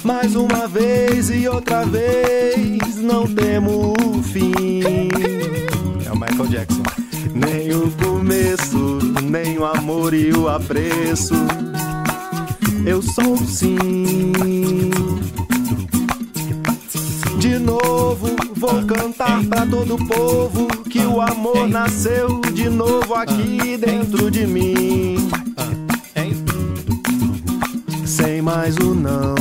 Mais 0.02 0.34
uma 0.34 0.66
vez 0.66 1.28
e 1.28 1.46
outra 1.46 1.84
vez, 1.84 2.96
não 2.96 3.26
temo 3.26 3.92
o 4.02 4.22
fim. 4.22 5.10
É 6.06 6.10
o 6.10 6.18
Michael 6.18 6.48
Jackson. 6.48 6.82
Nem 7.34 7.74
o 7.74 7.90
começo, 8.02 8.98
nem 9.22 9.58
o 9.58 9.66
amor 9.66 10.14
e 10.14 10.32
o 10.32 10.48
apreço. 10.48 11.34
Eu 12.86 13.02
sou 13.02 13.36
sim. 13.36 13.76
De 17.38 17.58
novo 17.58 18.49
vou 18.60 18.84
cantar 18.84 19.42
pra 19.46 19.64
todo 19.64 19.96
povo 19.96 20.66
que 20.90 20.98
o 20.98 21.18
amor 21.22 21.66
nasceu 21.66 22.42
de 22.52 22.68
novo 22.68 23.14
aqui 23.14 23.78
dentro 23.78 24.30
de 24.30 24.46
mim. 24.46 25.30
Sem 28.04 28.42
mais 28.42 28.76
o 28.76 28.94
não. 28.94 29.34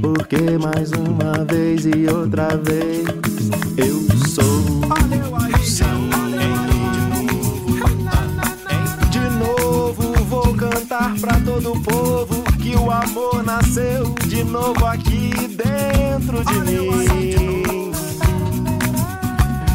Porque 0.00 0.56
mais 0.58 0.90
uma 0.92 1.44
vez 1.44 1.84
e 1.84 2.06
outra 2.10 2.56
vez 2.56 3.06
eu 3.76 4.00
sou 4.28 4.62
sim. 5.62 5.84
De 9.10 9.20
novo 9.38 10.14
vou 10.24 10.54
cantar 10.54 11.14
pra 11.20 11.38
todo 11.40 11.78
povo 11.82 12.42
que 12.62 12.74
o 12.74 12.90
amor 12.90 13.44
nasceu 13.44 14.14
de 14.26 14.42
novo 14.44 14.86
aqui 14.86 15.27
dentro 16.28 16.44
de 16.44 16.60
mim. 16.60 17.92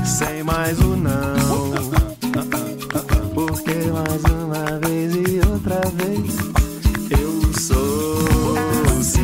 Sem 0.06 0.44
mais 0.44 0.80
o 0.80 0.96
não. 0.96 1.72
Porque 3.34 3.74
mais 3.92 4.24
uma 4.26 4.80
vez 4.80 5.16
e 5.16 5.42
outra 5.50 5.82
vez 5.96 6.38
eu 7.10 7.54
sou 7.60 9.02
sim. 9.02 9.24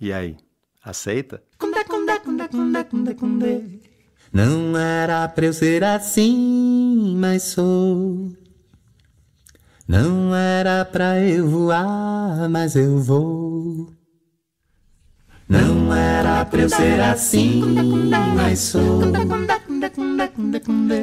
E 0.00 0.12
aí, 0.12 0.36
aceita? 0.82 1.40
Não 4.32 4.78
era 4.78 5.28
pra 5.28 5.44
eu 5.44 5.52
ser 5.52 5.84
assim, 5.84 7.14
mas 7.18 7.42
sou. 7.42 8.32
Não 9.86 10.34
era 10.34 10.86
pra 10.86 11.20
eu 11.20 11.46
voar, 11.46 12.48
mas 12.48 12.74
eu 12.74 12.98
vou. 12.98 13.92
Não 15.46 15.94
era 15.94 16.46
pra 16.46 16.62
eu 16.62 16.68
ser 16.70 16.98
assim, 17.00 17.62
mas 18.34 18.58
sou. 18.60 19.02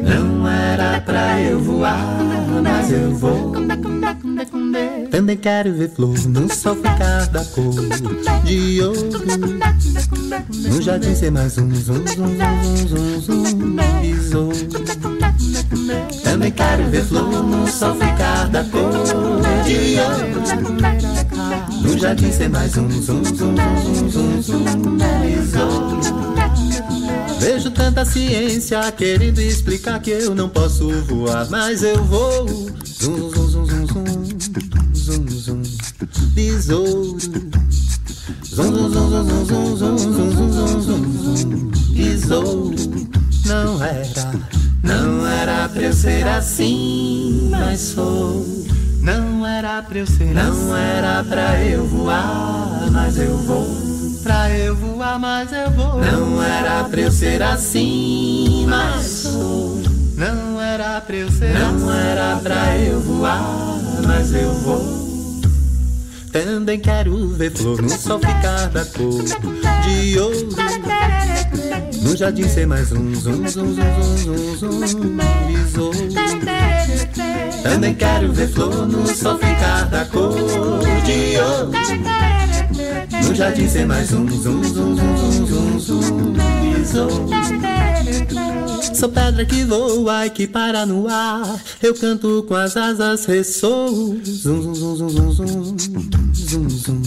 Não 0.04 0.48
era 0.50 1.00
pra 1.02 1.40
eu 1.40 1.60
voar, 1.60 2.18
mas 2.64 2.92
eu 2.92 3.14
vou. 3.14 3.54
Também 5.12 5.38
quero 5.38 5.72
ver 5.76 5.90
flor 5.90 6.18
no 6.28 6.52
sol 6.52 6.76
ficar 6.76 7.28
da 7.28 7.46
cor 7.46 7.76
de 8.44 8.82
ouro. 8.82 9.10
No 10.68 10.82
jardim 10.82 11.16
ser 11.16 11.30
mais 11.32 11.58
um 11.60 11.70
zum 11.72 12.04
zum 12.08 12.38
zum 12.88 13.22
zum 13.22 13.56
zum 13.56 13.76
besouro. 13.76 14.54
Também 16.24 16.52
quero 16.52 16.90
ver 16.90 17.04
flor 17.04 17.44
no 17.44 17.68
sol 17.68 17.94
ficar 17.96 18.50
da 18.50 18.64
cor 18.64 18.92
de 19.66 20.00
ouro. 20.00 20.42
No 21.84 21.98
jardim 22.00 22.32
ser 22.32 22.50
mais 22.50 22.76
um 22.78 22.90
zum 22.90 23.24
zum 23.24 23.56
zum 23.56 24.10
zum 24.12 24.42
zum 24.42 24.66
zum 24.66 24.98
besouro. 24.98 26.00
Vejo 27.40 27.72
tanta 27.72 28.04
ciência 28.04 28.92
querendo 28.92 29.40
explicar 29.40 30.00
que 30.02 30.12
eu 30.12 30.36
não 30.36 30.50
posso 30.50 30.90
voar, 31.04 31.48
mas 31.50 31.84
eu 31.84 32.04
vou. 32.04 32.70
Zum 32.84 33.32
zum 33.32 33.50
zum 33.50 33.66
zum 33.66 33.88
zum 33.88 35.28
zum 35.28 35.64
zum 35.64 35.64
besouro. 36.34 37.18
Zum 37.18 38.74
zum 38.74 38.92
zum 38.92 39.10
zum 39.12 39.48
zum 39.48 39.78
zum 39.78 39.98
zum 39.98 39.98
zum 39.98 40.32
zum 40.32 40.82
zum 40.82 41.36
zum 41.36 41.72
besouro. 41.94 42.76
Não 43.46 43.84
era, 43.84 44.32
não 44.84 45.26
era 45.26 45.70
pra 45.70 45.82
eu 45.82 45.94
ser 45.94 46.28
assim, 46.28 47.48
mas 47.50 47.80
sou. 47.80 48.46
Não 49.02 49.48
era 49.48 49.82
pra 49.82 49.98
eu 49.98 50.06
ser 50.06 50.34
Não 50.34 50.76
era 50.76 51.24
pra 51.24 51.64
eu 51.64 51.86
voar, 51.88 52.92
mas 52.92 53.18
eu 53.18 53.38
vou. 53.38 53.89
Pra 54.24 54.50
eu 54.52 54.76
voar, 54.76 55.18
mas 55.20 55.52
eu 55.52 55.72
vou. 55.72 56.02
Não 56.02 56.44
era 56.44 56.84
pra 56.84 57.02
eu 57.02 57.12
ser 57.12 57.42
assim, 57.42 58.66
mas 58.68 59.06
sou. 59.06 59.82
Não 60.16 60.60
era 60.62 61.00
pra 61.00 61.16
eu 61.16 61.32
ser 61.32 61.54
Não 61.58 61.94
era 61.94 62.36
pra 62.44 62.78
eu 62.78 63.00
voar, 63.00 63.42
mas 64.06 64.34
eu 64.34 64.54
vou. 64.56 65.10
Também 66.32 66.80
quero 66.80 67.30
ver 67.30 67.52
flor 67.52 67.82
no 67.82 67.90
sol 67.90 68.20
ficar 68.20 68.68
da 68.70 68.86
cor 68.86 69.24
de 69.24 70.20
ouro. 70.20 70.50
No 72.04 72.16
jardim 72.16 72.48
ser 72.48 72.68
mais 72.68 72.92
um 72.92 73.16
zum 73.16 73.48
zum 73.48 73.76
zum 73.76 74.18
zum 74.18 74.56
zum 74.58 74.88
zum 74.88 75.18
besouro. 75.48 75.98
Também 77.64 77.96
quero 77.96 78.32
ver 78.32 78.48
flor 78.50 78.86
no 78.86 79.08
sol 79.08 79.40
ficar 79.40 79.86
da 79.86 80.06
cor 80.06 80.34
de 81.06 81.40
ouro. 81.40 81.72
No 82.72 83.34
jardim 83.34 83.68
ser 83.68 83.86
mais 83.86 84.12
um 84.12 84.30
zum 84.30 84.64
zum 84.64 84.98
zum 84.98 85.18
zum 85.18 85.80
zum 85.80 85.80
zum 85.80 86.34
besouro. 86.34 87.79
Sou 88.94 89.10
pedra 89.10 89.46
que 89.46 89.64
voa 89.64 90.26
e 90.26 90.30
que 90.30 90.48
para 90.48 90.86
no 90.86 91.08
ar. 91.08 91.60
Eu 91.82 91.94
canto 91.94 92.44
com 92.48 92.56
as 92.56 92.76
asas, 92.76 93.26
ressoo. 93.26 94.20
Zum 94.24 94.62
zum 94.62 94.76
zum 94.76 94.98
zum 94.98 95.10
zum 95.10 95.78
zum 95.78 95.78
zum 95.78 96.70
zum. 96.70 97.00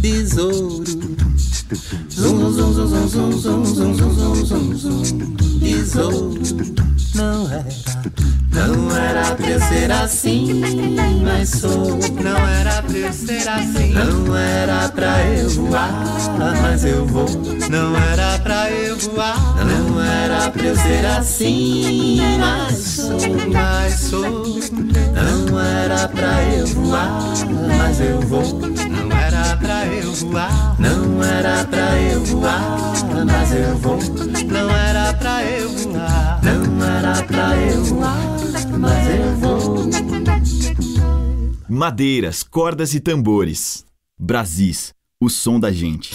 besouro. 0.00 0.84
Zum, 2.08 2.54
zum, 2.54 2.74
zum, 2.74 2.74
zum, 2.74 3.08
zum, 3.08 3.42
zum, 3.42 3.64
zum, 3.64 3.96
zum, 3.96 4.46
zum, 4.46 4.78
zum, 4.78 5.06
zum, 5.16 5.36
besouro. 5.58 6.34
Não 7.14 7.50
era, 7.50 7.64
não 8.52 8.96
era 8.96 9.34
pra 9.34 9.50
eu 9.50 9.60
ser 9.60 9.90
assim, 9.90 10.62
mas 11.22 11.48
sou. 11.48 11.98
Não 12.22 12.48
era 12.48 12.82
pra 12.82 12.98
eu 12.98 13.12
ser 13.12 13.48
assim, 13.48 13.94
não 13.94 14.36
era 14.36 14.88
pra 14.90 15.24
eu 15.24 15.48
voar, 15.48 16.04
mas 16.62 16.84
eu 16.84 17.06
vou. 17.06 17.26
Não 17.70 17.96
era 17.96 18.38
pra 18.40 18.70
eu 18.70 18.98
voar, 18.98 19.56
não 19.64 20.00
era 20.00 20.25
pra 20.26 20.64
eu 20.64 20.76
ser 20.76 21.06
assim, 21.06 22.18
mas 22.38 22.78
sou, 22.78 23.18
mas 23.52 23.94
sou. 24.00 24.46
Não 25.14 25.60
era 25.60 26.08
pra 26.08 26.42
eu 26.52 26.66
voar, 26.66 27.34
mas 27.78 28.00
eu 28.00 28.20
vou. 28.22 28.42
Não 28.42 29.16
era 29.16 29.56
pra 29.56 29.86
eu 29.86 30.12
voar, 30.12 30.76
não 30.80 31.22
era 31.22 31.64
pra 31.64 32.02
eu 32.02 32.24
voar, 32.24 32.92
mas 33.24 33.52
eu 33.52 33.76
vou. 33.78 33.98
Não 34.50 34.70
era 34.70 35.14
pra 35.14 35.44
eu 35.44 35.70
voar, 35.70 36.40
não 36.42 36.84
era 36.84 37.22
pra 37.22 37.56
eu 37.56 37.84
voar, 37.84 38.18
mas 38.78 39.08
eu 39.08 39.36
vou. 39.36 39.90
Madeiras, 41.68 42.42
cordas 42.42 42.94
e 42.94 43.00
tambores. 43.00 43.84
Brasis, 44.18 44.92
o 45.20 45.28
som 45.28 45.60
da 45.60 45.70
gente. 45.70 46.12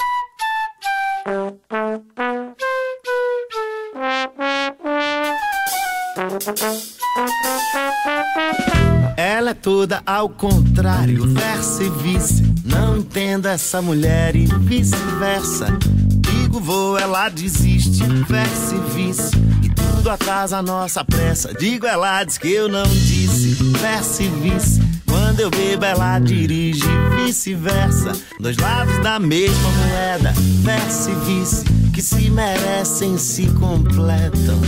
Toda 9.62 10.02
ao 10.06 10.28
contrário, 10.28 11.28
verso 11.28 11.84
e 11.84 11.89
vice. 11.89 12.43
Não 12.65 12.97
entendo 12.97 13.47
essa 13.47 13.82
mulher 13.82 14.36
e 14.36 14.45
vice-versa. 14.45 15.78
Digo 16.19 16.60
vou, 16.60 16.97
ela 16.97 17.30
desiste, 17.30 18.04
verso 18.28 18.76
e 18.76 18.93
vice. 18.95 19.32
E 19.63 19.69
tudo 19.69 20.10
atrasa 20.10 20.58
a 20.58 20.62
nossa 20.62 21.06
pressa. 21.06 21.54
Digo, 21.54 21.86
ela 21.86 22.24
diz 22.24 22.38
que 22.38 22.52
eu 22.52 22.67
não 22.67 22.84
disse, 22.84 23.54
verso 23.80 24.24
e 24.24 24.28
vice. 24.28 24.82
Quando 25.06 25.41
eu 25.41 25.52
bebo, 25.52 25.86
ela 25.86 26.17
dirige, 26.19 26.88
vice-versa. 27.15 28.13
Dois 28.39 28.58
lados 28.58 28.97
da 29.04 29.19
mesma 29.19 29.69
moeda, 29.69 30.34
verso 30.63 31.12
e 31.12 31.15
vice. 31.26 31.81
Que 31.93 32.01
se 32.01 32.30
merecem, 32.30 33.17
se 33.17 33.47
completam. 33.51 34.60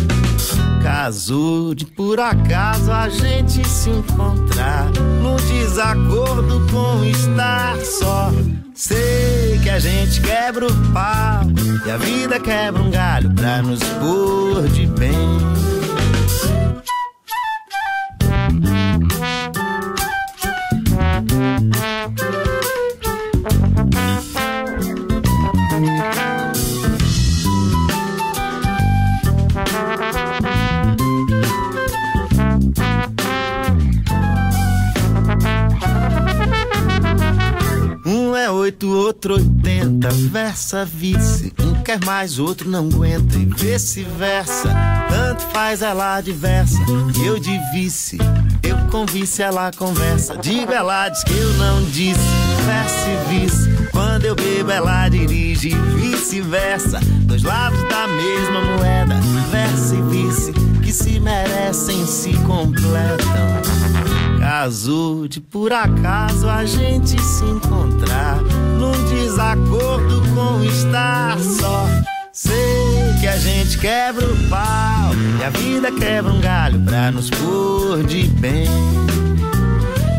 Casou 0.83 1.73
de 1.73 1.86
por 1.86 2.19
acaso 2.19 2.91
a 2.91 3.07
gente 3.07 3.67
se 3.67 3.89
encontrar 3.89 4.91
num 5.21 5.38
desacordo 5.38 6.65
com 6.69 7.05
estar 7.05 7.77
só. 7.79 8.31
Sei 8.75 9.59
que 9.63 9.69
a 9.69 9.79
gente 9.79 10.19
quebra 10.21 10.67
o 10.67 10.93
pau 10.93 11.43
e 11.86 11.89
a 11.89 11.97
vida 11.97 12.39
quebra 12.39 12.81
um 12.81 12.91
galho 12.91 13.33
pra 13.33 13.62
nos 13.62 13.79
pôr 13.79 14.67
de 14.69 14.86
bem. 14.88 15.13
Oito, 38.63 38.89
outro 38.89 39.34
oitenta, 39.34 40.10
versa 40.10 40.86
vice. 40.86 41.52
Um 41.60 41.84
quer 41.84 41.99
mais, 42.06 42.39
outro 42.39 42.69
não 42.69 42.88
aguenta 42.88 43.38
e 43.38 43.45
vice-versa. 43.45 44.69
Tanto 45.10 45.43
faz 45.52 45.82
ela 45.82 46.21
diversa, 46.21 46.80
eu 47.26 47.38
de 47.39 47.60
vice. 47.73 48.17
Eu 48.62 48.78
com 48.89 49.06
vice, 49.06 49.41
ela 49.41 49.69
conversa. 49.78 50.38
Digo, 50.38 50.71
ela 50.71 51.10
diz 51.10 51.23
que 51.26 51.34
eu 51.34 51.54
não 51.56 51.84
disse, 51.84 52.21
versa 52.65 53.10
e 53.10 53.41
vice. 53.41 53.69
Quando 53.91 54.26
eu 54.26 54.36
bebo, 54.36 54.71
ela 54.71 55.10
dirige, 55.10 55.76
vice-versa. 55.97 57.02
Dois 57.23 57.43
lados 57.43 57.82
da 57.89 58.08
mesma 58.08 58.62
moeda, 58.78 59.19
versa 59.52 59.95
e 59.95 60.02
vice. 60.04 60.54
Que 60.82 60.93
se 60.93 61.19
merecem, 61.19 62.06
se 62.06 62.32
completam. 62.45 64.12
Casou 64.43 65.25
de 65.25 65.39
por 65.39 65.71
acaso 65.71 66.49
a 66.49 66.65
gente 66.65 67.19
se 67.21 67.45
encontrar 67.45 68.41
num 68.77 68.91
desacordo 69.06 70.21
com 70.36 70.62
estar 70.65 71.39
só. 71.39 71.88
Sei 72.34 72.53
que 73.21 73.25
a 73.25 73.38
gente 73.38 73.77
quebra 73.77 74.25
o 74.25 74.49
pau 74.49 75.13
e 75.39 75.43
a 75.45 75.49
vida 75.49 75.89
quebra 75.93 76.29
um 76.29 76.41
galho 76.41 76.77
pra 76.82 77.10
nos 77.10 77.29
pôr 77.29 78.03
de 78.03 78.27
bem. 78.27 78.67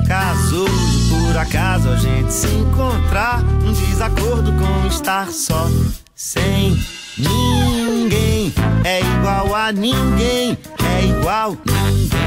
Casou 0.09 0.69
de 0.71 1.09
por 1.11 1.37
acaso 1.37 1.91
a 1.91 1.97
gente 1.97 2.33
se 2.33 2.47
encontrar 2.47 3.43
num 3.43 3.75
desacordo 3.75 4.55
com 4.55 4.87
estar 4.87 5.29
só. 5.29 5.69
Sem 6.15 6.83
ninguém 7.19 8.55
é 8.85 9.01
igual 9.01 9.55
a 9.55 9.71
ninguém, 9.71 10.57
é 10.83 11.05
igual 11.05 11.59
ninguém. 11.67 12.24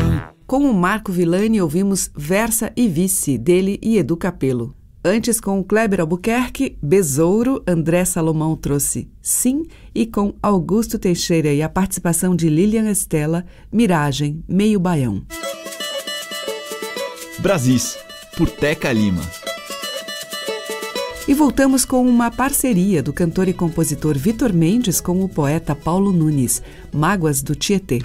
Com 0.47 0.59
o 0.59 0.73
Marco 0.73 1.11
Villani 1.11 1.61
ouvimos 1.61 2.09
Versa 2.15 2.71
e 2.73 2.87
Vice, 2.87 3.37
dele 3.37 3.77
e 3.81 3.97
Edu 3.97 4.15
Capelo. 4.15 4.73
Antes, 5.03 5.41
com 5.41 5.59
o 5.59 5.63
Kleber 5.63 5.99
Albuquerque, 5.99 6.77
Besouro, 6.81 7.61
André 7.67 8.05
Salomão 8.05 8.55
trouxe 8.55 9.09
Sim, 9.21 9.65
e 9.93 10.05
com 10.05 10.35
Augusto 10.41 10.97
Teixeira 10.97 11.51
e 11.51 11.61
a 11.61 11.67
participação 11.67 12.33
de 12.33 12.47
Lilian 12.47 12.89
Estela, 12.89 13.45
Miragem, 13.69 14.41
Meio 14.47 14.79
Baião. 14.79 15.21
Brasis, 17.39 17.97
por 18.37 18.49
Teca 18.49 18.93
Lima. 18.93 19.23
E 21.27 21.33
voltamos 21.33 21.83
com 21.83 22.07
uma 22.07 22.31
parceria 22.31 23.03
do 23.03 23.11
cantor 23.11 23.49
e 23.49 23.53
compositor 23.53 24.17
Vitor 24.17 24.53
Mendes 24.53 25.01
com 25.01 25.21
o 25.21 25.27
poeta 25.27 25.75
Paulo 25.75 26.13
Nunes, 26.13 26.63
Mágoas 26.93 27.41
do 27.41 27.53
Tietê. 27.53 27.99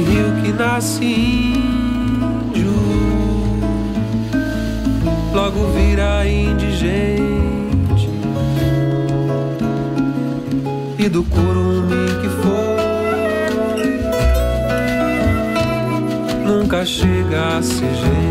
Rio 0.00 0.42
que 0.42 0.52
nasce 0.52 1.04
índio. 1.04 2.72
Logo 5.32 5.72
vira 5.72 6.26
indigente. 6.26 8.08
E 10.98 11.08
do 11.08 11.22
curume 11.24 12.06
que 12.20 12.28
foi 12.28 12.58
Nunca 16.48 16.84
chega 16.84 17.58
a 17.58 17.62
ser 17.62 17.94
gente. 17.94 18.28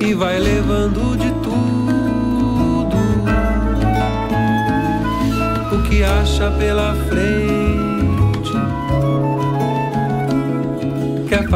E 0.00 0.14
vai 0.14 0.38
levando 0.38 1.16
de 1.16 1.30
tudo 1.42 2.96
o 5.72 5.82
que 5.88 6.02
acha 6.02 6.50
pela 6.52 6.94
frente. 7.08 7.51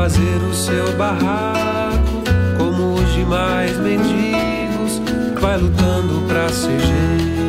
Fazer 0.06 0.40
o 0.48 0.54
seu 0.54 0.92
barraco 0.96 2.22
como 2.56 2.94
os 2.94 3.12
demais 3.12 3.76
mendigos, 3.78 5.02
vai 5.40 5.58
lutando 5.58 6.24
pra 6.28 6.48
ser 6.48 6.78
gente. 6.78 7.45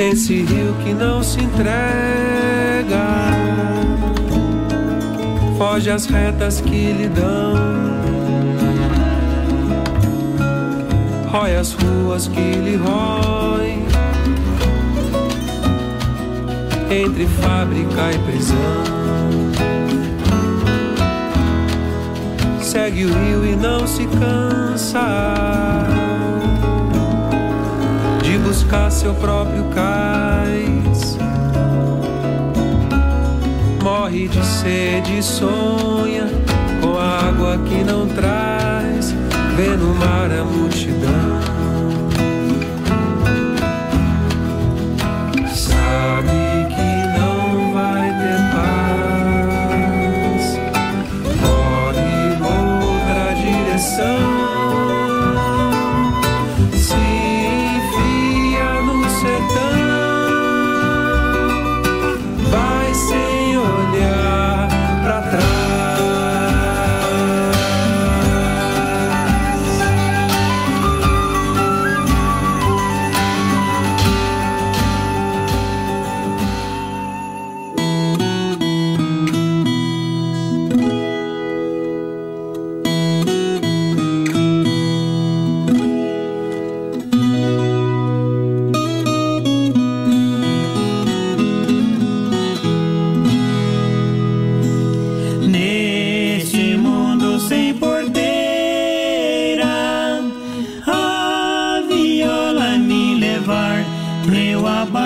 Nesse 0.00 0.42
rio 0.44 0.74
que 0.82 0.94
não 0.94 1.22
se 1.22 1.38
entrega. 1.38 1.68
Foge 5.58 5.90
as 5.90 6.06
retas 6.06 6.62
que 6.62 6.92
lhe 6.92 7.08
dão. 7.08 7.54
Rói 11.30 11.54
as 11.54 11.74
ruas 11.74 12.28
que 12.28 12.40
lhe 12.40 12.76
roem. 12.76 13.84
Entre 16.90 17.26
fábrica 17.26 18.10
e 18.14 18.18
prisão. 18.20 18.56
Segue 22.62 23.04
o 23.04 23.12
rio 23.12 23.44
e 23.44 23.54
não 23.54 23.86
se 23.86 24.06
cansa 24.06 25.99
buscar 28.50 28.90
seu 28.90 29.14
próprio 29.14 29.62
cais. 29.72 31.16
Morre 33.80 34.26
de 34.26 34.44
sede 34.44 35.18
e 35.18 35.22
sonha 35.22 36.28
com 36.82 36.98
a 36.98 37.28
água 37.28 37.58
que 37.58 37.84
não 37.84 38.08
traz. 38.08 39.14
Vê 39.56 39.76
no 39.76 39.94
mar 39.94 40.32
a 40.32 40.44
multidão. 40.44 41.59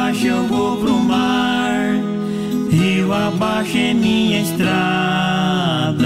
Abaixo 0.05 0.27
eu 0.27 0.47
vou 0.47 0.77
pro 0.77 0.99
mar, 0.99 1.73
rio 2.71 3.11
abaixo 3.11 3.79
é 3.79 3.95
minha 3.95 4.43
estrada. 4.43 6.05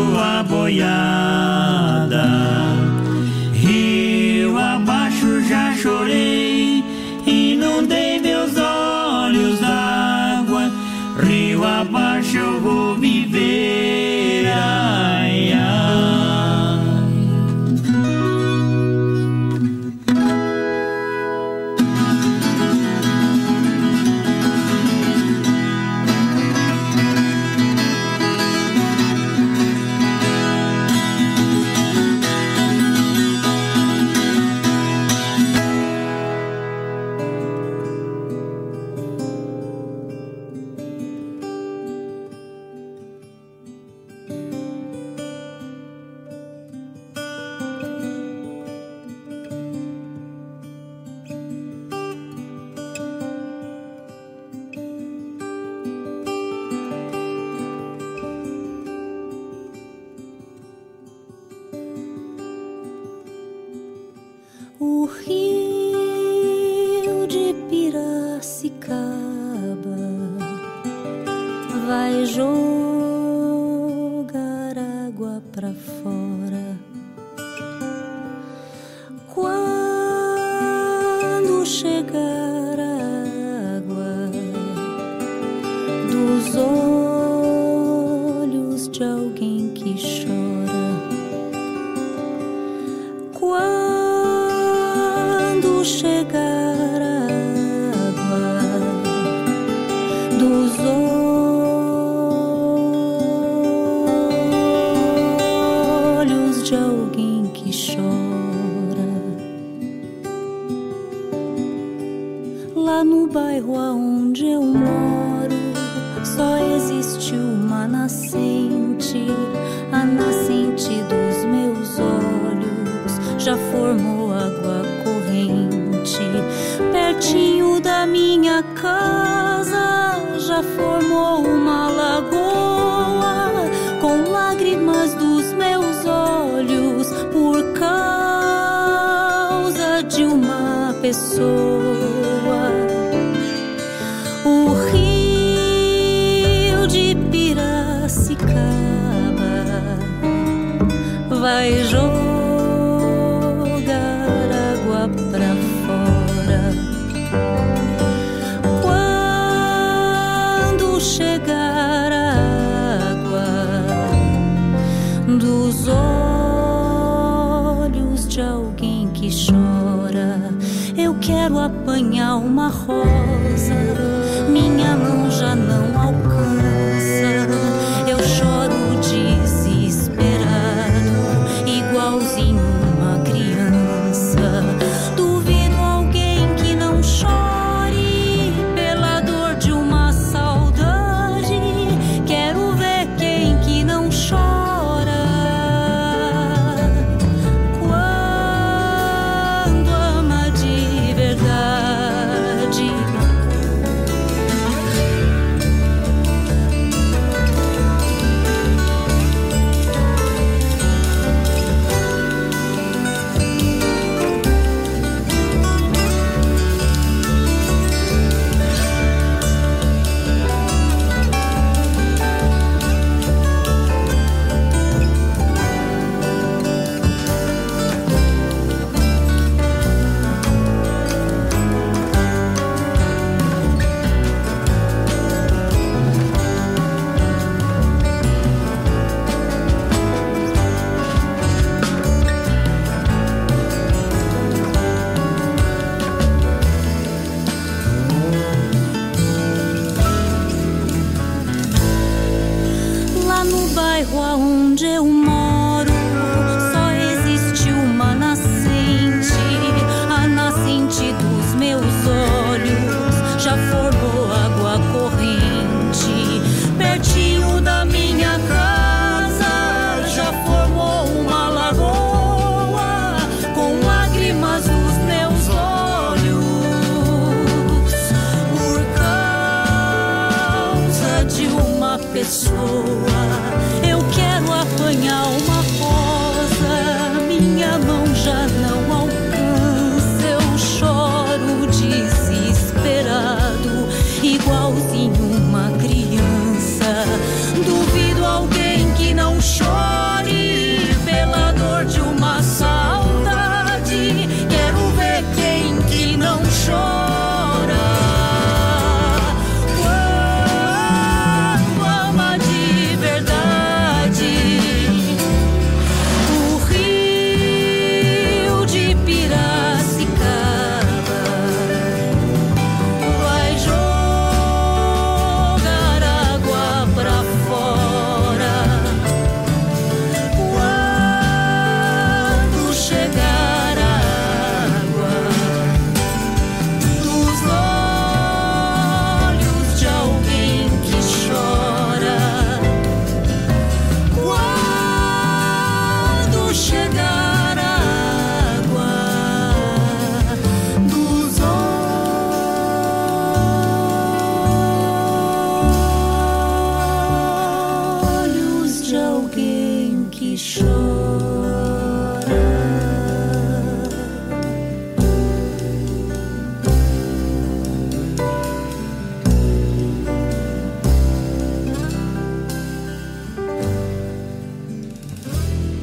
Conduzindo 0.00 0.18
a 0.18 0.42
boiada. 0.42 2.24
Rio 3.52 4.58
abaixo 4.58 5.42
já 5.42 5.74
chorei, 5.74 6.82
inundei 7.26 8.18
meus 8.20 8.56
olhos 8.56 9.60
d'água. 9.60 10.70
Rio 11.22 11.64
abaixo 11.64 12.59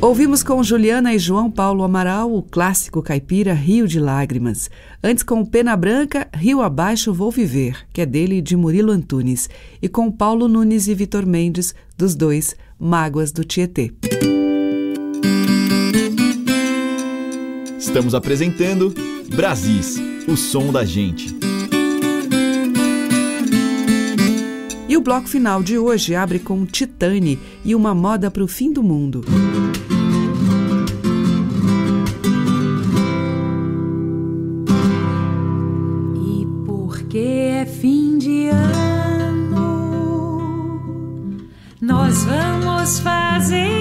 Ouvimos 0.07 0.41
com 0.41 0.63
Juliana 0.63 1.13
e 1.13 1.19
João 1.19 1.51
Paulo 1.51 1.83
Amaral 1.83 2.33
o 2.33 2.41
clássico 2.41 3.01
caipira 3.01 3.53
Rio 3.53 3.85
de 3.85 3.99
Lágrimas. 3.99 4.69
Antes 5.03 5.21
com 5.21 5.45
Pena 5.45 5.75
Branca, 5.75 6.29
Rio 6.33 6.61
Abaixo 6.61 7.13
Vou 7.13 7.29
Viver, 7.29 7.85
que 7.91 7.99
é 7.99 8.05
dele 8.05 8.41
de 8.41 8.55
Murilo 8.55 8.93
Antunes. 8.93 9.49
E 9.81 9.89
com 9.89 10.09
Paulo 10.09 10.47
Nunes 10.47 10.87
e 10.87 10.95
Vitor 10.95 11.25
Mendes, 11.25 11.75
dos 11.97 12.15
dois, 12.15 12.55
Mágoas 12.79 13.33
do 13.33 13.43
Tietê. 13.43 13.91
Estamos 17.77 18.15
apresentando 18.15 18.95
Brasis, 19.35 19.97
o 20.25 20.37
som 20.37 20.71
da 20.71 20.85
gente. 20.85 21.35
E 24.87 24.95
o 24.95 25.01
bloco 25.01 25.27
final 25.27 25.61
de 25.61 25.77
hoje 25.77 26.15
abre 26.15 26.39
com 26.39 26.65
Titane 26.65 27.37
e 27.65 27.75
uma 27.75 27.93
moda 27.93 28.31
para 28.31 28.41
o 28.41 28.47
fim 28.47 28.71
do 28.71 28.81
mundo. 28.81 29.25
Porque 37.17 37.19
é 37.19 37.65
fim 37.65 38.19
de 38.19 38.49
ano, 38.49 39.57
nós 41.81 42.23
vamos 42.25 42.99
fazer 42.99 43.76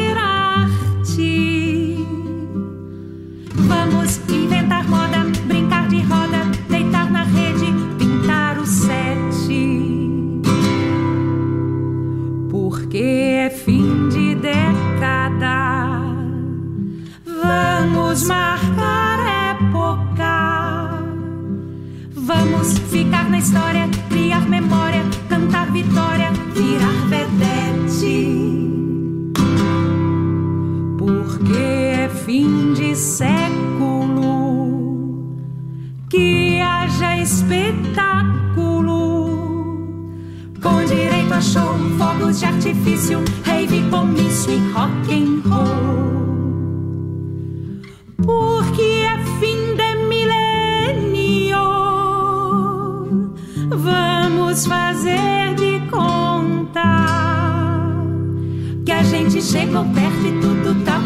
ficar 22.96 23.28
na 23.28 23.38
história, 23.38 23.88
criar 24.08 24.48
memória, 24.48 25.02
cantar 25.28 25.70
vitória, 25.70 26.30
virar 26.54 27.06
vedete. 27.10 28.16
Porque 30.96 31.58
é 31.58 32.08
fim 32.08 32.72
de 32.72 32.96
século, 32.96 34.24
que 36.08 36.58
haja 36.60 37.18
espetáculo. 37.18 38.86
Com 40.62 40.84
direito 40.86 41.34
a 41.34 41.40
show, 41.40 41.74
fogos 41.98 42.40
de 42.40 42.46
artifício, 42.46 43.22
rave, 43.44 43.82
comício 43.90 44.52
e 44.52 44.72
rock 44.72 45.12
and 45.12 45.42
roll. 45.48 46.05
Gente 59.36 59.44
chegou 59.44 59.84
perto 59.84 60.26
e 60.26 60.40
tudo 60.40 60.84
tá 60.84 60.98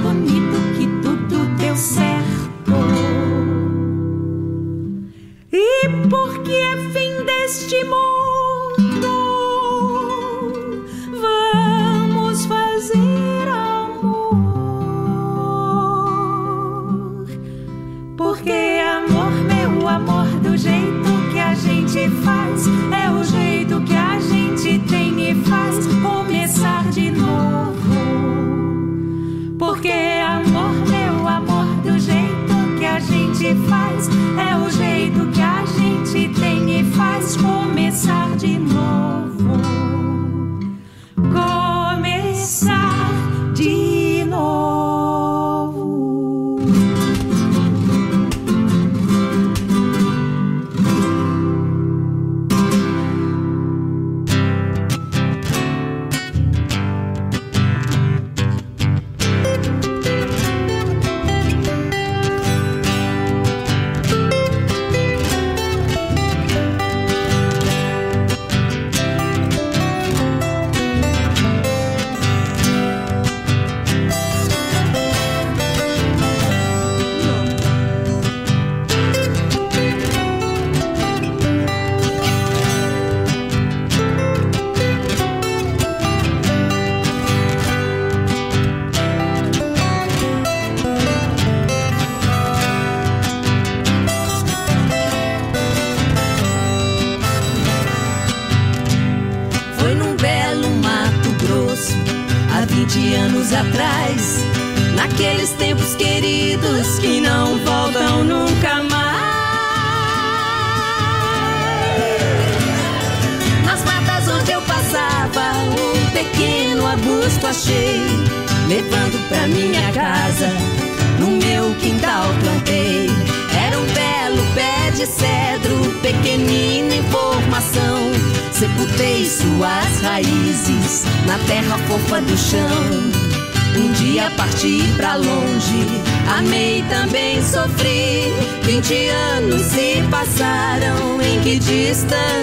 Porque 29.80 30.19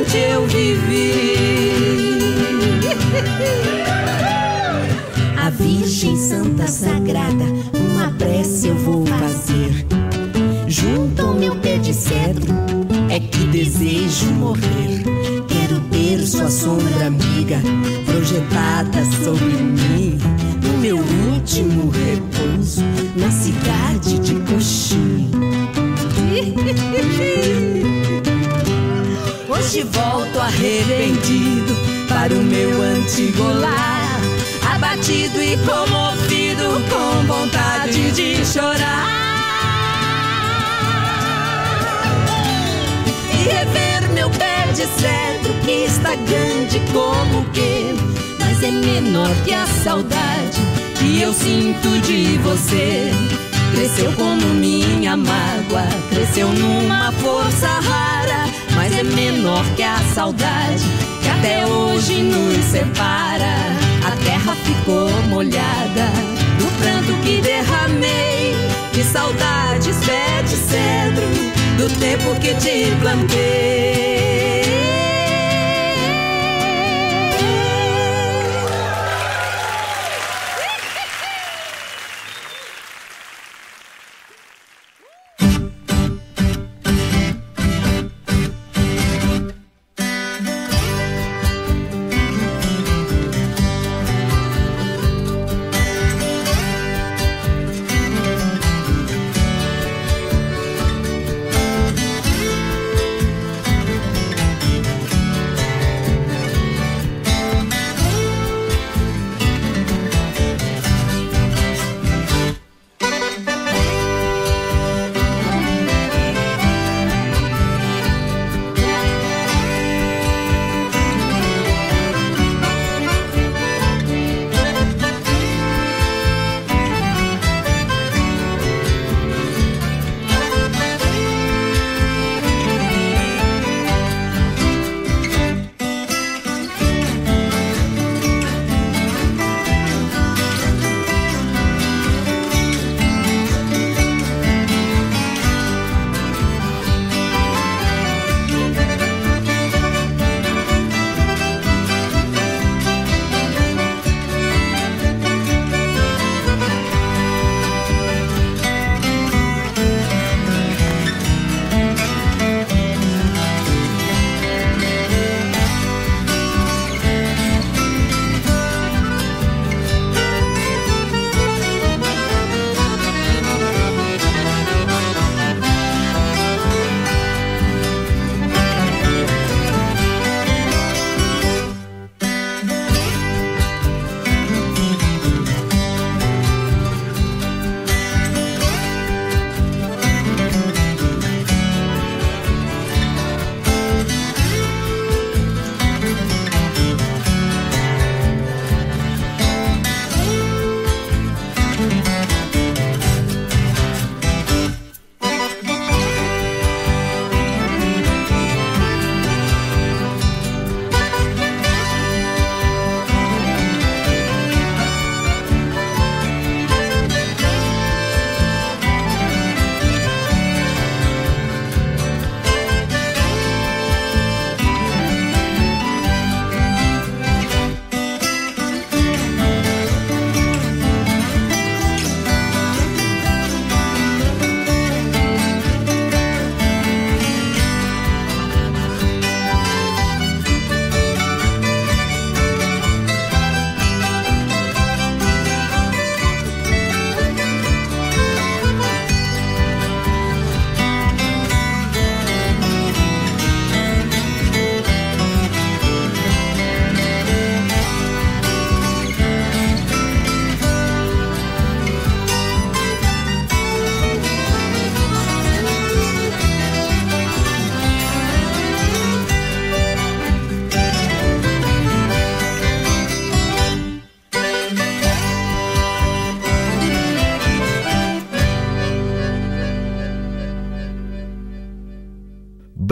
distante 0.07 0.17
eu 0.17 0.47
vivi. 0.47 1.13
A 5.37 5.49
Virgem 5.49 6.15
Santa 6.15 6.67
Sagrada, 6.67 7.45
uma 7.73 8.11
prece 8.11 8.69
eu 8.69 8.75
vou 8.75 9.05
fazer. 9.05 9.85
Junto 10.67 11.25
ao 11.25 11.33
meu 11.33 11.55
pé 11.57 11.77
de 11.77 11.93
cedro, 11.93 12.53
é 13.09 13.19
que 13.19 13.45
desejo 13.45 14.27
morrer. 14.31 15.03
Quero 15.47 15.79
ter 15.91 16.25
sua 16.25 16.49
sombra 16.49 17.07
amiga 17.07 17.61
projetada 18.05 19.03
sobre 19.23 19.57
mim. 19.57 20.17
No 20.63 20.77
meu 20.79 20.97
último 20.97 21.89
repouso, 21.89 22.83
na 23.15 23.31
cidade 23.31 24.19
de 24.19 24.35
Coxim. 24.51 25.31
Hoje 29.67 29.83
volto 29.83 30.39
arrependido 30.39 31.75
para 32.07 32.33
o 32.33 32.37
meu 32.37 32.81
antigo 32.81 33.43
lar, 33.43 34.17
abatido 34.73 35.43
e 35.43 35.57
comovido, 35.57 36.81
com 36.89 37.27
vontade 37.27 38.09
de 38.13 38.45
chorar. 38.45 39.09
E 43.29 43.43
rever 43.43 44.09
meu 44.13 44.29
pé 44.29 44.71
de 44.71 44.85
cedro 44.85 45.53
que 45.65 45.83
está 45.83 46.15
grande 46.15 46.81
como 46.93 47.41
o 47.41 47.49
quê? 47.51 47.93
Mas 48.39 48.63
é 48.63 48.71
menor 48.71 49.35
que 49.43 49.53
a 49.53 49.67
saudade 49.83 50.61
que 50.97 51.21
eu 51.21 51.33
sinto 51.33 51.89
de 52.03 52.37
você. 52.37 53.11
Cresceu 53.73 54.13
como 54.13 54.47
minha 54.53 55.17
mágoa, 55.17 55.83
cresceu 56.09 56.47
numa 56.53 57.11
força 57.11 57.67
rara, 57.67 58.46
mas 58.77 58.95
é 58.95 59.03
menor 59.03 59.65
que 59.75 59.81
a 59.81 59.97
saudade 60.13 60.83
que 61.21 61.27
até 61.27 61.65
hoje 61.65 62.21
nos 62.21 62.63
separa. 62.65 63.57
A 64.05 64.11
terra 64.23 64.55
ficou 64.63 65.09
molhada 65.29 66.05
do 66.59 66.67
pranto 66.79 67.11
que 67.23 67.41
derramei, 67.41 68.55
que 68.93 69.03
saudades 69.03 69.97
pede 70.05 70.55
cedro 70.55 71.27
do 71.77 71.89
tempo 71.99 72.39
que 72.39 72.53
te 72.53 72.95
plantei. 73.01 74.06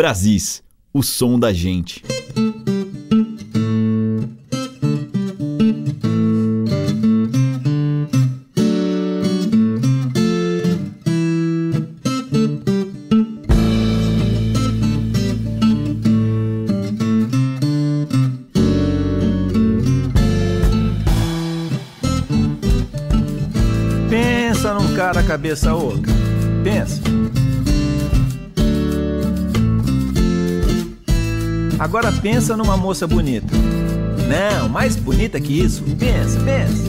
Brasis, 0.05 0.61
o 0.93 1.01
som 1.01 1.39
da 1.39 1.51
gente. 1.51 2.03
Pensa 24.07 24.71
num 24.75 24.93
cara 24.95 25.23
cabeça 25.23 25.73
oca. 25.73 26.14
Agora 31.97 32.11
pensa 32.11 32.57
numa 32.57 32.75
moça 32.75 33.07
bonita. 33.07 33.47
Não, 34.27 34.67
mais 34.67 34.97
bonita 34.97 35.39
que 35.39 35.61
isso. 35.61 35.81
Pensa, 35.97 36.37
pensa. 36.41 36.83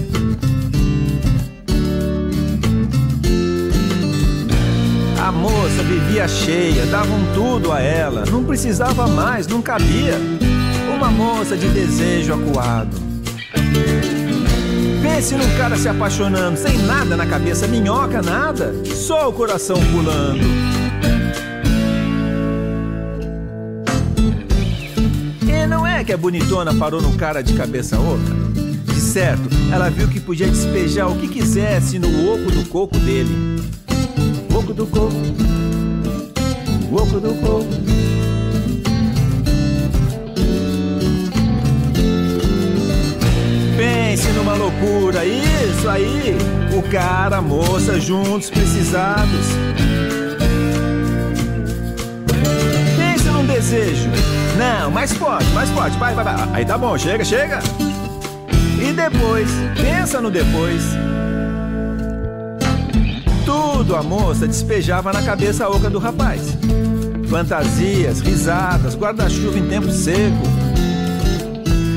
A 5.24 5.30
moça 5.30 5.84
vivia 5.84 6.26
cheia, 6.26 6.84
davam 6.86 7.20
tudo 7.34 7.70
a 7.70 7.80
ela, 7.80 8.24
não 8.26 8.42
precisava 8.42 9.06
mais, 9.06 9.46
não 9.46 9.62
cabia. 9.62 10.18
Uma 10.96 11.08
moça 11.08 11.56
de 11.56 11.68
desejo 11.68 12.34
acuado. 12.34 12.96
Pense 15.04 15.36
num 15.36 15.56
cara 15.56 15.76
se 15.76 15.88
apaixonando, 15.88 16.58
sem 16.58 16.78
nada 16.78 17.16
na 17.16 17.26
cabeça, 17.26 17.68
minhoca, 17.68 18.20
nada, 18.20 18.74
só 18.84 19.28
o 19.28 19.32
coração 19.32 19.76
pulando. 19.92 20.65
que 26.06 26.12
a 26.12 26.16
bonitona 26.16 26.72
parou 26.72 27.02
no 27.02 27.16
cara 27.16 27.42
de 27.42 27.52
cabeça 27.54 27.98
oca? 27.98 28.32
De 28.84 29.00
certo, 29.00 29.48
ela 29.72 29.90
viu 29.90 30.06
que 30.06 30.20
podia 30.20 30.46
despejar 30.46 31.10
o 31.10 31.16
que 31.16 31.26
quisesse 31.26 31.98
no 31.98 32.32
oco 32.32 32.48
do 32.52 32.64
coco 32.68 32.96
dele. 33.00 33.60
Oco 34.54 34.72
do 34.72 34.86
coco, 34.86 35.16
oco 36.92 37.18
do 37.18 37.34
coco. 37.40 37.66
Pense 43.76 44.28
numa 44.28 44.54
loucura, 44.54 45.24
isso 45.24 45.88
aí! 45.88 46.36
O 46.72 46.82
cara, 46.88 47.38
a 47.38 47.42
moça, 47.42 47.98
juntos 47.98 48.48
precisados. 48.48 49.46
Pense 52.96 53.28
num 53.28 53.44
desejo 53.44 54.08
mais 55.06 55.12
forte, 55.12 55.48
mais 55.50 55.68
forte, 55.70 55.96
vai, 55.98 56.14
vai, 56.14 56.24
vai. 56.24 56.34
Aí 56.54 56.64
tá 56.64 56.78
bom, 56.78 56.96
chega, 56.96 57.24
chega. 57.24 57.60
E 58.80 58.92
depois, 58.92 59.48
pensa 59.80 60.20
no 60.20 60.30
depois. 60.30 60.82
Tudo 63.44 63.94
a 63.94 64.02
moça 64.02 64.48
despejava 64.48 65.12
na 65.12 65.22
cabeça 65.22 65.68
oca 65.68 65.88
do 65.88 65.98
rapaz. 65.98 66.56
Fantasias, 67.28 68.20
risadas, 68.20 68.96
guarda-chuva 68.96 69.58
em 69.58 69.68
tempo 69.68 69.90
seco. 69.92 70.42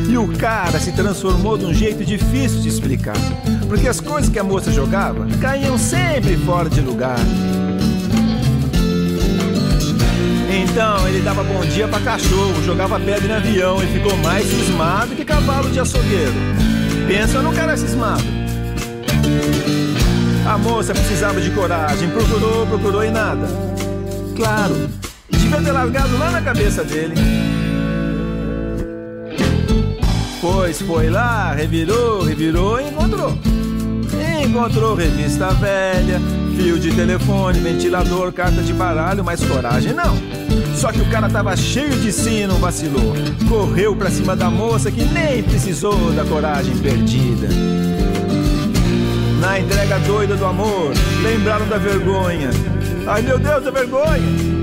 E 0.10 0.18
o 0.18 0.28
cara 0.38 0.80
se 0.80 0.91
transformou 0.91 1.57
de 1.57 1.66
um 1.66 1.74
jeito 1.74 2.03
difícil 2.03 2.62
de 2.62 2.68
explicar. 2.68 3.18
Porque 3.68 3.88
as 3.88 3.99
coisas 3.99 4.30
que 4.30 4.38
a 4.38 4.43
moça 4.43 4.72
jogava 4.72 5.26
caíam 5.41 5.78
sempre 5.78 6.36
fora 6.36 6.70
de 6.70 6.82
lugar. 6.82 7.20
Então 10.52 11.08
ele 11.08 11.22
dava 11.22 11.43
bom 11.43 11.62
dia 11.62 11.88
pra 11.88 12.00
cachorro, 12.00 12.64
jogava 12.64 13.00
pedra 13.00 13.28
em 13.28 13.36
avião 13.36 13.84
e 13.84 13.88
ficou 13.88 14.18
mais 14.18 14.47
cismado 14.47 15.16
que 15.16 15.24
cavalo 15.24 15.70
de 15.70 15.80
açougueiro. 15.80 16.34
Pensa 17.08 17.41
no 17.41 17.54
cara 17.54 17.78
cismado. 17.78 18.24
A 20.47 20.58
moça 20.58 20.93
precisava 20.93 21.39
de 21.39 21.52
coragem, 21.52 22.10
procurou, 22.10 22.66
procurou 22.66 23.04
e 23.04 23.12
nada. 23.12 23.47
Claro, 24.36 24.89
devia 25.30 25.62
ter 25.62 25.72
largado 25.72 26.18
lá 26.18 26.32
na 26.32 26.41
cabeça 26.41 26.84
dele. 26.84 27.14
Pois 30.41 30.82
foi 30.82 31.10
lá, 31.10 31.54
revirou, 31.54 32.24
revirou 32.24 32.80
e 32.82 32.88
encontrou. 32.88 33.38
Encontrou 34.43 34.95
revista 34.95 35.50
velha, 35.52 36.20
fio 36.60 36.78
de 36.78 36.93
telefone, 36.93 37.57
ventilador, 37.60 38.34
carta 38.34 38.62
de 38.62 38.74
baralho, 38.74 39.24
mas 39.24 39.41
coragem 39.41 39.93
não. 39.93 40.18
Só 40.76 40.91
que 40.91 40.99
o 40.99 41.10
cara 41.10 41.30
tava 41.30 41.55
cheio 41.55 41.97
de 42.01 42.12
si 42.12 42.45
não 42.45 42.57
vacilou. 42.57 43.14
Correu 43.47 43.95
pra 43.95 44.10
cima 44.10 44.36
da 44.36 44.49
moça 44.49 44.91
que 44.91 45.05
nem 45.05 45.41
precisou 45.41 46.12
da 46.12 46.26
coragem 46.26 46.76
perdida. 46.78 47.47
Na 49.39 49.57
entrega 49.57 49.99
doida 49.99 50.36
do 50.36 50.45
amor, 50.45 50.91
lembraram 51.24 51.66
da 51.68 51.78
vergonha. 51.78 52.49
Ai 53.07 53.22
meu 53.22 53.39
Deus, 53.39 53.66
a 53.66 53.72
vergonha! 53.72 54.60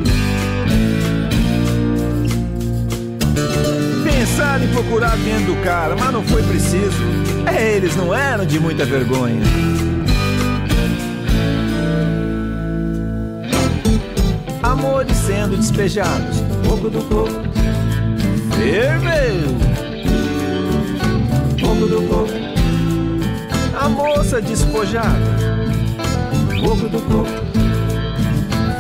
Pensaram 4.05 4.65
em 4.65 4.69
procurar 4.69 5.17
dentro 5.17 5.55
do 5.55 5.65
cara, 5.65 5.97
mas 5.99 6.13
não 6.13 6.23
foi 6.23 6.43
preciso. 6.43 7.03
É, 7.47 7.77
eles 7.77 7.97
não 7.97 8.15
eram 8.15 8.45
de 8.45 8.61
muita 8.61 8.85
vergonha. 8.85 9.41
Amores 14.79 15.17
sendo 15.17 15.57
despejados, 15.57 16.43
pouco 16.69 16.91
do 16.91 17.03
corpo. 17.09 17.33
Ferveu! 18.59 19.57
Pouco 21.59 21.87
do 21.87 22.03
corpo. 22.07 22.35
A 23.81 23.89
moça 23.89 24.39
despojada, 24.43 25.17
pouco 26.61 26.91
do 26.91 27.01
corpo. 27.01 27.31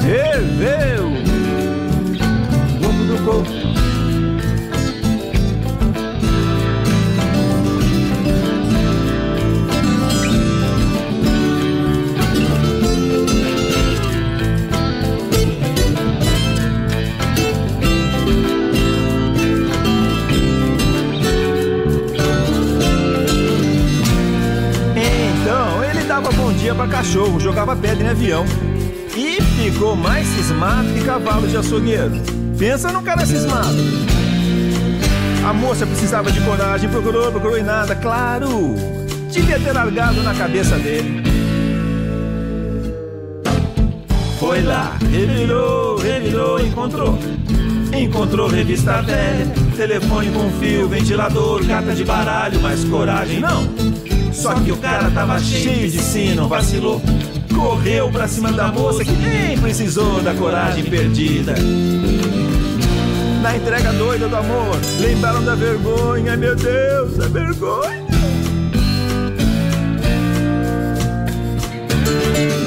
Ferveu! 0.02 1.12
Pouco 2.78 3.04
do 3.04 3.24
corpo. 3.24 3.65
Dava 26.16 26.32
bom 26.32 26.50
dia 26.50 26.74
pra 26.74 26.88
cachorro, 26.88 27.38
jogava 27.38 27.76
pedra 27.76 28.04
em 28.04 28.08
avião. 28.08 28.46
E 29.14 29.38
ficou 29.42 29.94
mais 29.94 30.26
cismado 30.26 30.88
que 30.94 31.04
cavalo 31.04 31.46
de 31.46 31.58
açougueiro. 31.58 32.12
Pensa 32.58 32.90
num 32.90 33.02
cara 33.02 33.26
cismado. 33.26 33.76
A 35.46 35.52
moça 35.52 35.86
precisava 35.86 36.32
de 36.32 36.40
coragem, 36.40 36.88
procurou, 36.88 37.30
procurou 37.30 37.58
e 37.58 37.62
nada, 37.62 37.94
claro. 37.94 38.48
Devia 39.30 39.60
ter 39.60 39.72
largado 39.72 40.22
na 40.22 40.34
cabeça 40.34 40.78
dele. 40.78 41.22
Foi 44.40 44.62
lá, 44.62 44.96
revirou, 45.10 45.98
revirou, 45.98 46.60
encontrou. 46.60 47.18
Encontrou 47.92 48.48
revista 48.48 49.02
velha, 49.02 49.46
telefone 49.76 50.30
com 50.30 50.50
fio, 50.52 50.88
ventilador, 50.88 51.62
carta 51.66 51.94
de 51.94 52.04
baralho, 52.04 52.58
mas 52.62 52.84
coragem 52.84 53.40
não. 53.40 53.95
Só 54.36 54.52
que 54.54 54.70
o 54.70 54.76
cara 54.76 55.10
tava 55.10 55.38
cheio 55.38 55.90
de 55.90 55.98
si, 55.98 56.34
não 56.34 56.46
vacilou. 56.46 57.00
Correu 57.54 58.10
pra 58.10 58.28
cima 58.28 58.52
da 58.52 58.68
moça 58.68 59.02
que 59.02 59.10
nem 59.10 59.58
precisou 59.58 60.20
da 60.20 60.34
coragem 60.34 60.84
perdida. 60.84 61.54
Na 63.40 63.56
entrega 63.56 63.92
doida 63.94 64.28
do 64.28 64.36
amor, 64.36 64.78
lembraram 65.00 65.42
da 65.42 65.54
vergonha, 65.54 66.36
meu 66.36 66.54
Deus, 66.54 67.18
a 67.18 67.28
vergonha. 67.28 68.06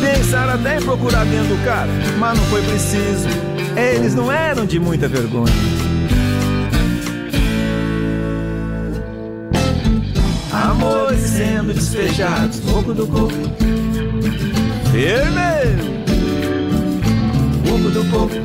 Pensaram 0.02 0.54
até 0.56 0.78
em 0.80 0.82
procurar 0.82 1.24
dentro 1.26 1.56
do 1.56 1.64
cara, 1.64 1.92
mas 2.18 2.38
não 2.38 2.46
foi 2.46 2.64
preciso. 2.64 3.28
Eles 3.78 4.16
não 4.16 4.32
eram 4.32 4.66
de 4.66 4.80
muita 4.80 5.08
vergonha. 5.08 5.79
Amores 11.70 11.84
sendo 11.84 12.02
despejados, 12.02 12.60
pouco 12.62 12.94
do 12.94 13.06
corpo. 13.06 13.36
Vermelho, 14.92 16.04
pouco 17.68 17.90
do 17.92 18.04
corpo. 18.10 18.36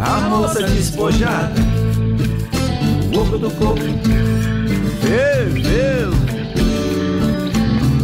A 0.00 0.20
moça 0.28 0.62
despojada, 0.64 1.54
pouco 3.12 3.38
do 3.38 3.50
corpo. 3.52 3.84
Ferveu, 5.00 6.10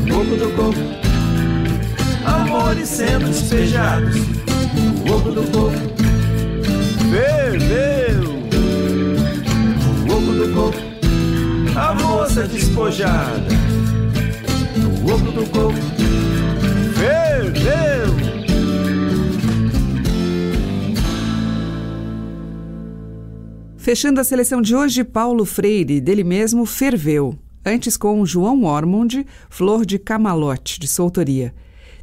pouco 0.09 0.37
do 0.37 0.51
corpo. 0.55 0.81
Amores 2.25 2.89
sendo 2.89 3.27
despejados, 3.27 4.17
pouco 5.07 5.31
do 5.33 5.43
corpo. 5.51 5.79
Ferveu, 7.11 8.23
pouco 10.07 10.33
do 10.33 10.55
corpo. 10.55 10.79
A 11.77 11.95
moça 11.95 12.47
despojada, 12.47 13.43
do 15.23 15.51
corpo. 15.51 15.79
Ferveu. 16.95 18.15
Fechando 23.77 24.21
a 24.21 24.25
seleção 24.25 24.61
de 24.61 24.75
hoje, 24.75 25.05
Paulo 25.05 25.45
Freire, 25.45 26.01
dele 26.01 26.25
mesmo, 26.25 26.67
Ferveu. 26.67 27.39
Antes 27.65 27.97
com 27.97 28.25
João 28.27 28.65
Ormond, 28.65 29.25
Flor 29.49 29.87
de 29.87 29.99
Camalote, 29.99 30.81
de 30.81 30.89
sua 30.89 31.05
autoria. 31.05 31.55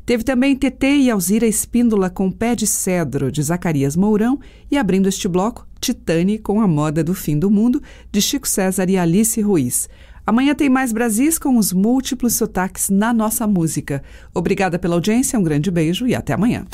Teve 0.06 0.24
também 0.24 0.56
TT 0.56 0.88
e 0.98 1.12
Alzira 1.12 1.46
Espíndola 1.46 2.10
com 2.10 2.32
Pé 2.32 2.56
de 2.56 2.66
Cedro, 2.66 3.32
de 3.32 3.42
Zacarias 3.44 3.96
Mourão. 3.96 4.40
E 4.70 4.78
abrindo 4.78 5.08
este 5.08 5.28
bloco, 5.28 5.68
Titane 5.80 6.40
com 6.40 6.62
A 6.62 6.68
Moda 6.68 7.04
do 7.04 7.14
Fim 7.14 7.38
do 7.38 7.52
Mundo, 7.52 7.82
de 8.12 8.22
Chico 8.22 8.48
César 8.48 8.90
e 8.90 8.98
Alice 8.98 9.40
Ruiz. 9.42 9.88
Amanhã 10.26 10.54
tem 10.54 10.70
mais 10.70 10.92
Brasis 10.92 11.40
com 11.40 11.58
os 11.58 11.74
múltiplos 11.74 12.36
sotaques 12.36 12.90
na 12.90 13.14
nossa 13.14 13.48
música. 13.48 14.04
Obrigada 14.34 14.78
pela 14.78 14.96
audiência, 14.96 15.40
um 15.40 15.44
grande 15.44 15.72
beijo 15.72 16.08
e 16.08 16.14
até 16.14 16.34
amanhã. 16.34 16.66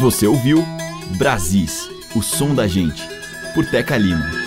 Você 0.00 0.26
ouviu 0.26 0.64
Brasis, 1.18 1.88
o 2.14 2.22
som 2.22 2.54
da 2.54 2.66
gente, 2.66 3.02
por 3.54 3.66
Teca 3.66 3.96
Lima. 3.96 4.39